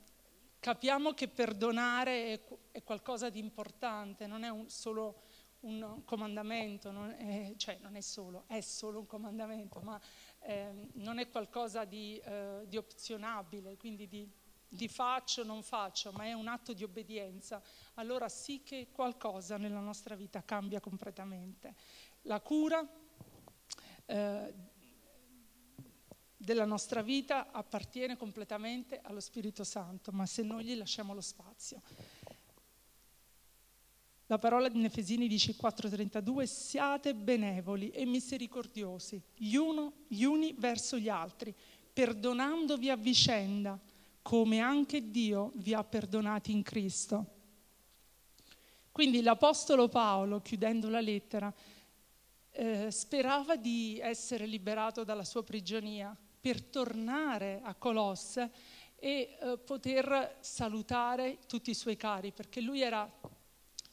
capiamo 0.63 1.11
che 1.11 1.27
perdonare 1.27 2.39
è, 2.71 2.83
qualcosa 2.83 3.29
di 3.29 3.37
importante, 3.37 4.27
non 4.27 4.45
è 4.45 4.49
un, 4.49 4.69
solo 4.69 5.23
un 5.61 6.03
comandamento, 6.05 6.89
non 6.89 7.09
è, 7.09 7.53
cioè 7.57 7.79
non 7.81 7.97
è 7.97 7.99
solo, 7.99 8.45
è 8.47 8.61
solo 8.61 8.99
un 8.99 9.05
comandamento, 9.05 9.81
ma 9.81 9.99
eh, 10.39 10.89
non 10.93 11.19
è 11.19 11.27
qualcosa 11.27 11.83
di, 11.83 12.17
eh, 12.23 12.63
di 12.65 12.77
opzionabile, 12.77 13.75
quindi 13.75 14.07
di, 14.07 14.25
di 14.65 14.87
faccio, 14.87 15.43
non 15.43 15.63
faccio, 15.63 16.13
ma 16.13 16.23
è 16.23 16.31
un 16.31 16.47
atto 16.47 16.71
di 16.71 16.85
obbedienza, 16.85 17.61
allora 17.95 18.29
sì 18.29 18.63
che 18.63 18.87
qualcosa 18.89 19.57
nella 19.57 19.81
nostra 19.81 20.15
vita 20.15 20.45
cambia 20.45 20.79
completamente. 20.79 21.75
La 22.21 22.39
cura 22.39 22.87
eh, 24.05 24.53
della 26.43 26.65
nostra 26.65 27.01
vita 27.01 27.51
appartiene 27.51 28.17
completamente 28.17 28.99
allo 29.01 29.19
Spirito 29.21 29.63
Santo, 29.63 30.11
ma 30.11 30.25
se 30.25 30.43
noi 30.43 30.65
gli 30.65 30.75
lasciamo 30.75 31.13
lo 31.13 31.21
spazio. 31.21 31.81
La 34.27 34.37
parola 34.37 34.67
di 34.67 34.79
Nefesini 34.79 35.27
dice 35.27 35.55
4:32, 35.55 36.45
siate 36.45 37.13
benevoli 37.13 37.89
e 37.89 38.05
misericordiosi 38.05 39.21
gli, 39.35 39.55
uno, 39.55 39.93
gli 40.07 40.23
uni 40.23 40.53
verso 40.57 40.97
gli 40.97 41.09
altri, 41.09 41.53
perdonandovi 41.93 42.89
a 42.89 42.95
vicenda, 42.95 43.79
come 44.21 44.59
anche 44.59 45.11
Dio 45.11 45.51
vi 45.55 45.73
ha 45.73 45.83
perdonati 45.83 46.51
in 46.51 46.63
Cristo. 46.63 47.25
Quindi 48.91 49.21
l'Apostolo 49.21 49.87
Paolo, 49.87 50.41
chiudendo 50.41 50.89
la 50.89 51.01
lettera, 51.01 51.53
eh, 52.51 52.91
sperava 52.91 53.55
di 53.55 53.99
essere 54.01 54.45
liberato 54.45 55.03
dalla 55.03 55.23
sua 55.23 55.43
prigionia, 55.43 56.15
per 56.43 56.61
tornare 56.61 57.61
a 57.63 57.73
Colosse 57.73 58.51
e 58.99 59.37
eh, 59.39 59.57
poter 59.59 60.39
salutare 60.41 61.37
tutti 61.47 61.69
i 61.69 61.73
suoi 61.73 61.95
cari, 61.95 62.33
perché 62.33 62.59
lui 62.59 62.81
era 62.81 63.09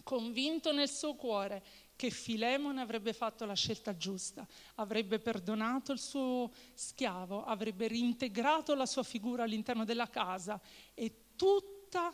convinto 0.03 0.73
nel 0.73 0.89
suo 0.89 1.15
cuore 1.15 1.63
che 1.95 2.11
Filemone 2.11 2.81
avrebbe 2.81 3.13
fatto 3.13 3.45
la 3.45 3.55
scelta 3.55 3.97
giusta, 3.97 4.45
avrebbe 4.75 5.21
perdonato 5.21 5.93
il 5.93 6.01
suo 6.01 6.51
schiavo, 6.75 7.45
avrebbe 7.45 7.87
reintegrato 7.87 8.75
la 8.75 8.87
sua 8.87 9.05
figura 9.05 9.45
all'interno 9.45 9.85
della 9.85 10.09
casa 10.09 10.61
e 10.93 11.37
tutta 11.37 12.13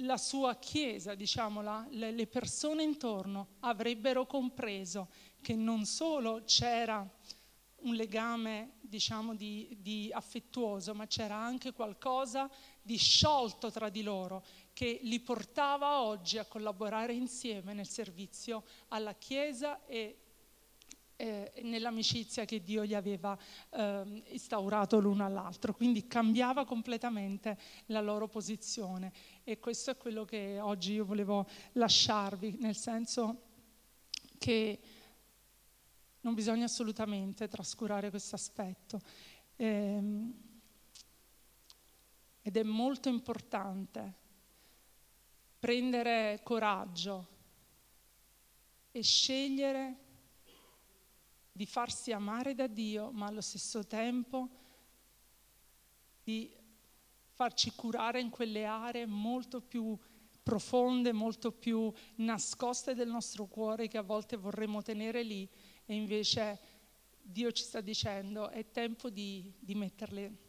la 0.00 0.16
sua 0.16 0.56
chiesa, 0.56 1.14
diciamola, 1.14 1.86
le, 1.90 2.10
le 2.10 2.26
persone 2.26 2.82
intorno 2.82 3.50
avrebbero 3.60 4.26
compreso 4.26 5.10
che 5.40 5.54
non 5.54 5.84
solo 5.84 6.42
c'era 6.44 7.08
un 7.80 7.94
legame, 7.94 8.72
diciamo, 8.80 9.34
di, 9.34 9.76
di 9.80 10.10
affettuoso, 10.12 10.94
ma 10.94 11.06
c'era 11.06 11.36
anche 11.36 11.72
qualcosa 11.72 12.50
di 12.82 12.96
sciolto 12.96 13.70
tra 13.70 13.88
di 13.88 14.02
loro 14.02 14.44
che 14.72 15.00
li 15.02 15.20
portava 15.20 16.02
oggi 16.02 16.38
a 16.38 16.44
collaborare 16.44 17.12
insieme 17.12 17.72
nel 17.74 17.88
servizio 17.88 18.64
alla 18.88 19.14
Chiesa 19.14 19.84
e 19.86 20.20
eh, 21.16 21.50
nell'amicizia 21.62 22.44
che 22.44 22.62
Dio 22.62 22.84
gli 22.84 22.94
aveva 22.94 23.36
eh, 23.70 24.22
instaurato 24.28 25.00
l'uno 25.00 25.24
all'altro, 25.24 25.72
quindi 25.72 26.06
cambiava 26.06 26.64
completamente 26.64 27.58
la 27.86 28.00
loro 28.00 28.28
posizione. 28.28 29.12
E 29.42 29.58
questo 29.58 29.90
è 29.90 29.96
quello 29.96 30.24
che 30.24 30.60
oggi 30.60 30.92
io 30.92 31.04
volevo 31.04 31.46
lasciarvi, 31.72 32.56
nel 32.60 32.76
senso 32.76 33.42
che 34.38 34.78
non 36.26 36.34
bisogna 36.34 36.64
assolutamente 36.64 37.46
trascurare 37.46 38.10
questo 38.10 38.34
aspetto. 38.34 39.00
Eh, 39.54 40.32
ed 42.42 42.56
è 42.56 42.62
molto 42.64 43.08
importante 43.08 44.14
prendere 45.60 46.40
coraggio 46.42 47.28
e 48.90 49.02
scegliere 49.02 50.04
di 51.52 51.64
farsi 51.64 52.10
amare 52.10 52.54
da 52.56 52.66
Dio, 52.66 53.12
ma 53.12 53.26
allo 53.26 53.40
stesso 53.40 53.86
tempo 53.86 54.48
di 56.24 56.52
farci 57.34 57.72
curare 57.76 58.20
in 58.20 58.30
quelle 58.30 58.64
aree 58.64 59.06
molto 59.06 59.60
più 59.60 59.96
profonde, 60.42 61.12
molto 61.12 61.52
più 61.52 61.92
nascoste 62.16 62.94
del 62.94 63.08
nostro 63.08 63.46
cuore 63.46 63.86
che 63.86 63.98
a 63.98 64.02
volte 64.02 64.36
vorremmo 64.36 64.82
tenere 64.82 65.22
lì 65.22 65.48
e 65.86 65.94
invece 65.94 66.58
Dio 67.22 67.50
ci 67.52 67.64
sta 67.64 67.80
dicendo 67.80 68.50
è 68.50 68.70
tempo 68.70 69.08
di, 69.08 69.52
di 69.58 69.74
metterle 69.74 70.44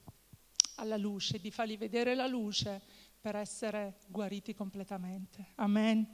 alla 0.75 0.97
luce, 0.97 1.39
di 1.39 1.51
fargli 1.51 1.77
vedere 1.77 2.13
la 2.15 2.27
luce 2.27 2.81
per 3.19 3.35
essere 3.35 3.99
guariti 4.07 4.53
completamente. 4.53 5.53
Amen. 5.55 6.07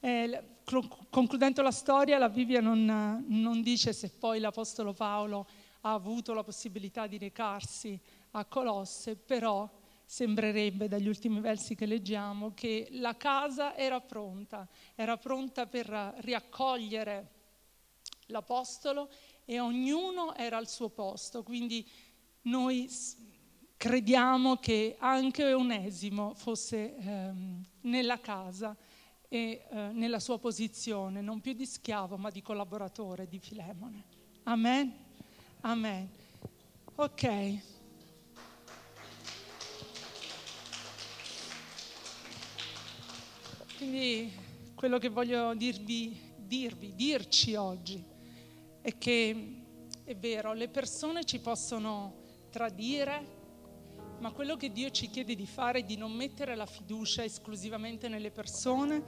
Eh, 0.00 0.42
concludendo 1.10 1.60
la 1.62 1.70
storia, 1.70 2.18
la 2.18 2.28
Bibbia 2.28 2.60
non, 2.60 3.24
non 3.26 3.62
dice 3.62 3.92
se 3.92 4.10
poi 4.10 4.38
l'Apostolo 4.38 4.92
Paolo 4.92 5.46
ha 5.82 5.92
avuto 5.92 6.32
la 6.32 6.44
possibilità 6.44 7.06
di 7.06 7.18
recarsi 7.18 7.98
a 8.32 8.44
Colosse, 8.44 9.16
però 9.16 9.68
sembrerebbe 10.04 10.88
dagli 10.88 11.08
ultimi 11.08 11.40
versi 11.40 11.74
che 11.74 11.84
leggiamo 11.84 12.54
che 12.54 12.88
la 12.92 13.16
casa 13.16 13.76
era 13.76 14.00
pronta, 14.00 14.66
era 14.94 15.16
pronta 15.18 15.66
per 15.66 16.14
riaccogliere 16.20 17.37
l'Apostolo 18.28 19.10
e 19.44 19.60
ognuno 19.60 20.34
era 20.34 20.56
al 20.56 20.68
suo 20.68 20.88
posto. 20.88 21.42
Quindi 21.42 21.86
noi 22.42 22.88
crediamo 23.76 24.56
che 24.56 24.96
anche 24.98 25.52
Onesimo 25.52 26.34
fosse 26.34 26.96
ehm, 26.96 27.64
nella 27.82 28.18
casa 28.20 28.76
e 29.28 29.66
eh, 29.70 29.90
nella 29.92 30.18
sua 30.18 30.38
posizione, 30.38 31.20
non 31.20 31.40
più 31.40 31.52
di 31.52 31.66
schiavo 31.66 32.16
ma 32.16 32.30
di 32.30 32.42
collaboratore 32.42 33.28
di 33.28 33.38
Filemone. 33.38 34.04
Amen? 34.44 34.92
Amen. 35.60 36.08
Ok. 36.94 37.58
Quindi 43.76 44.32
quello 44.74 44.98
che 44.98 45.08
voglio 45.08 45.54
dirvi, 45.54 46.34
dirvi, 46.36 46.94
dirci 46.94 47.54
oggi 47.54 48.16
è 48.80 48.96
che 48.96 49.62
è 50.04 50.16
vero, 50.16 50.52
le 50.52 50.68
persone 50.68 51.24
ci 51.24 51.40
possono 51.40 52.14
tradire, 52.50 53.36
ma 54.20 54.32
quello 54.32 54.56
che 54.56 54.72
Dio 54.72 54.90
ci 54.90 55.08
chiede 55.08 55.34
di 55.34 55.46
fare 55.46 55.80
è 55.80 55.82
di 55.82 55.96
non 55.96 56.12
mettere 56.12 56.54
la 56.54 56.66
fiducia 56.66 57.22
esclusivamente 57.22 58.08
nelle 58.08 58.30
persone 58.30 59.02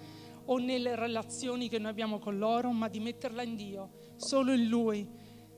o 0.44 0.58
nelle 0.58 0.96
relazioni 0.96 1.68
che 1.68 1.78
noi 1.78 1.90
abbiamo 1.90 2.18
con 2.18 2.38
loro, 2.38 2.70
ma 2.70 2.88
di 2.88 3.00
metterla 3.00 3.42
in 3.42 3.56
Dio, 3.56 3.90
solo 4.16 4.52
in 4.52 4.68
Lui, 4.68 5.08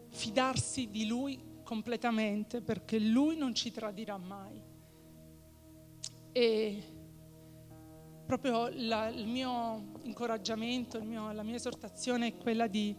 fidarsi 0.09 0.91
di 0.91 1.07
Lui 1.07 1.61
completamente 1.65 2.61
perché 2.61 2.99
Lui 2.99 3.37
non 3.37 3.55
ci 3.55 3.71
tradirà 3.71 4.17
mai. 4.19 4.61
E 6.33 6.83
proprio 8.27 8.69
la, 8.73 9.09
il 9.09 9.27
mio 9.27 9.93
incoraggiamento, 10.03 10.99
il 10.99 11.05
mio, 11.05 11.33
la 11.33 11.43
mia 11.43 11.57
esortazione 11.57 12.29
è 12.29 12.37
quella 12.37 12.67
di 12.67 12.95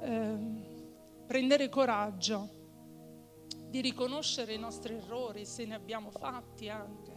eh, 0.00 1.24
prendere 1.26 1.68
coraggio 1.68 2.62
di 3.68 3.80
riconoscere 3.80 4.54
i 4.54 4.58
nostri 4.58 4.94
errori, 4.94 5.44
se 5.44 5.64
ne 5.64 5.74
abbiamo 5.74 6.10
fatti 6.10 6.68
anche. 6.68 7.12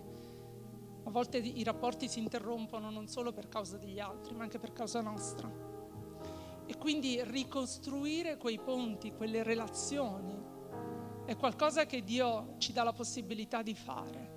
A 1.04 1.10
volte 1.10 1.38
i 1.38 1.64
rapporti 1.64 2.08
si 2.08 2.20
interrompono 2.20 2.90
non 2.90 3.08
solo 3.08 3.32
per 3.32 3.48
causa 3.48 3.78
degli 3.78 4.00
altri, 4.00 4.34
ma 4.34 4.44
anche 4.44 4.60
per 4.60 4.74
causa 4.74 5.00
nostra. 5.02 5.50
E 6.66 6.78
quindi 6.78 7.24
ricostruire 7.24 8.38
quei 8.38 8.60
ponti, 8.60 9.14
quelle 9.14 9.44
relazioni, 9.44 10.36
è 11.26 11.36
qualcosa 11.36 11.86
che 11.86 12.04
Dio 12.04 12.56
ci 12.58 12.74
dà 12.74 12.84
la 12.84 12.92
possibilità 12.94 13.62
di 13.62 13.76
fare. 13.76 14.36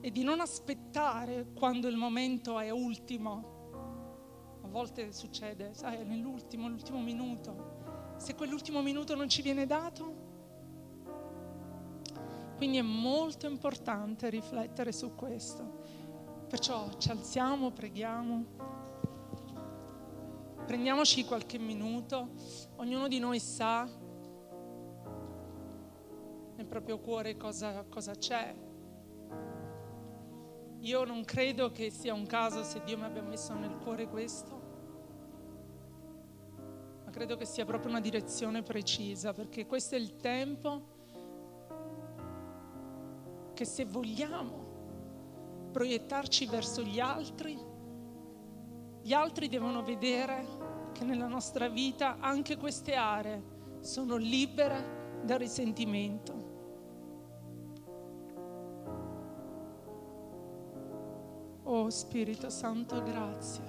E 0.00 0.10
di 0.10 0.22
non 0.22 0.40
aspettare 0.40 1.52
quando 1.52 1.86
il 1.86 1.96
momento 1.96 2.58
è 2.58 2.70
ultimo 2.70 3.53
volte 4.68 5.12
succede, 5.12 5.74
sai, 5.74 6.04
nell'ultimo, 6.04 6.68
l'ultimo 6.68 7.00
minuto. 7.00 8.14
Se 8.16 8.34
quell'ultimo 8.34 8.82
minuto 8.82 9.14
non 9.14 9.28
ci 9.28 9.42
viene 9.42 9.66
dato, 9.66 10.22
quindi 12.56 12.78
è 12.78 12.82
molto 12.82 13.46
importante 13.46 14.30
riflettere 14.30 14.92
su 14.92 15.14
questo. 15.14 15.82
Perciò 16.48 16.88
ci 16.98 17.10
alziamo, 17.10 17.70
preghiamo, 17.72 18.44
prendiamoci 20.64 21.24
qualche 21.24 21.58
minuto, 21.58 22.30
ognuno 22.76 23.08
di 23.08 23.18
noi 23.18 23.40
sa 23.40 23.88
nel 26.56 26.66
proprio 26.66 26.98
cuore 27.00 27.36
cosa, 27.36 27.84
cosa 27.88 28.12
c'è. 28.14 28.54
Io 30.84 31.04
non 31.04 31.24
credo 31.24 31.70
che 31.70 31.90
sia 31.90 32.14
un 32.14 32.24
caso 32.26 32.62
se 32.62 32.82
Dio 32.84 32.96
mi 32.96 33.04
abbia 33.04 33.22
messo 33.22 33.52
nel 33.54 33.76
cuore 33.82 34.08
questo 34.08 34.64
credo 37.14 37.36
che 37.36 37.44
sia 37.46 37.64
proprio 37.64 37.90
una 37.90 38.00
direzione 38.00 38.64
precisa, 38.64 39.32
perché 39.32 39.66
questo 39.66 39.94
è 39.94 39.98
il 39.98 40.16
tempo 40.16 40.92
che 43.54 43.64
se 43.64 43.84
vogliamo 43.84 45.70
proiettarci 45.70 46.46
verso 46.46 46.82
gli 46.82 46.98
altri, 46.98 47.56
gli 49.00 49.12
altri 49.12 49.46
devono 49.46 49.84
vedere 49.84 50.90
che 50.92 51.04
nella 51.04 51.28
nostra 51.28 51.68
vita 51.68 52.16
anche 52.18 52.56
queste 52.56 52.96
aree 52.96 53.78
sono 53.78 54.16
libere 54.16 55.20
da 55.22 55.36
risentimento. 55.36 56.33
Oh 61.84 61.90
Spirito 61.90 62.48
Santo, 62.48 63.02
grazie. 63.02 63.62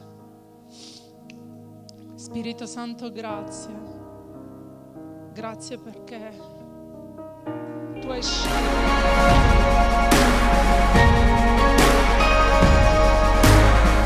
Spirito 2.16 2.66
Santo, 2.66 3.12
grazie. 3.12 3.74
Grazie 5.34 5.78
perché 5.78 6.32
tu 8.00 8.08
hai 8.08 8.24
scelto. 8.24 8.58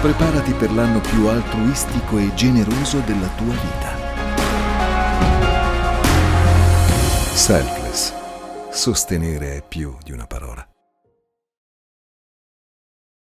Preparati 0.02 0.54
per 0.54 0.74
l'anno 0.74 1.02
più 1.02 1.28
altruistico 1.28 2.18
e 2.18 2.34
generoso 2.34 3.02
della 3.02 3.28
tua 3.36 3.54
vita. 3.54 3.96
Selfless. 7.36 8.12
Sostenere 8.72 9.58
è 9.58 9.62
più 9.62 9.96
di 10.04 10.12
una 10.12 10.26
parola. 10.26 10.49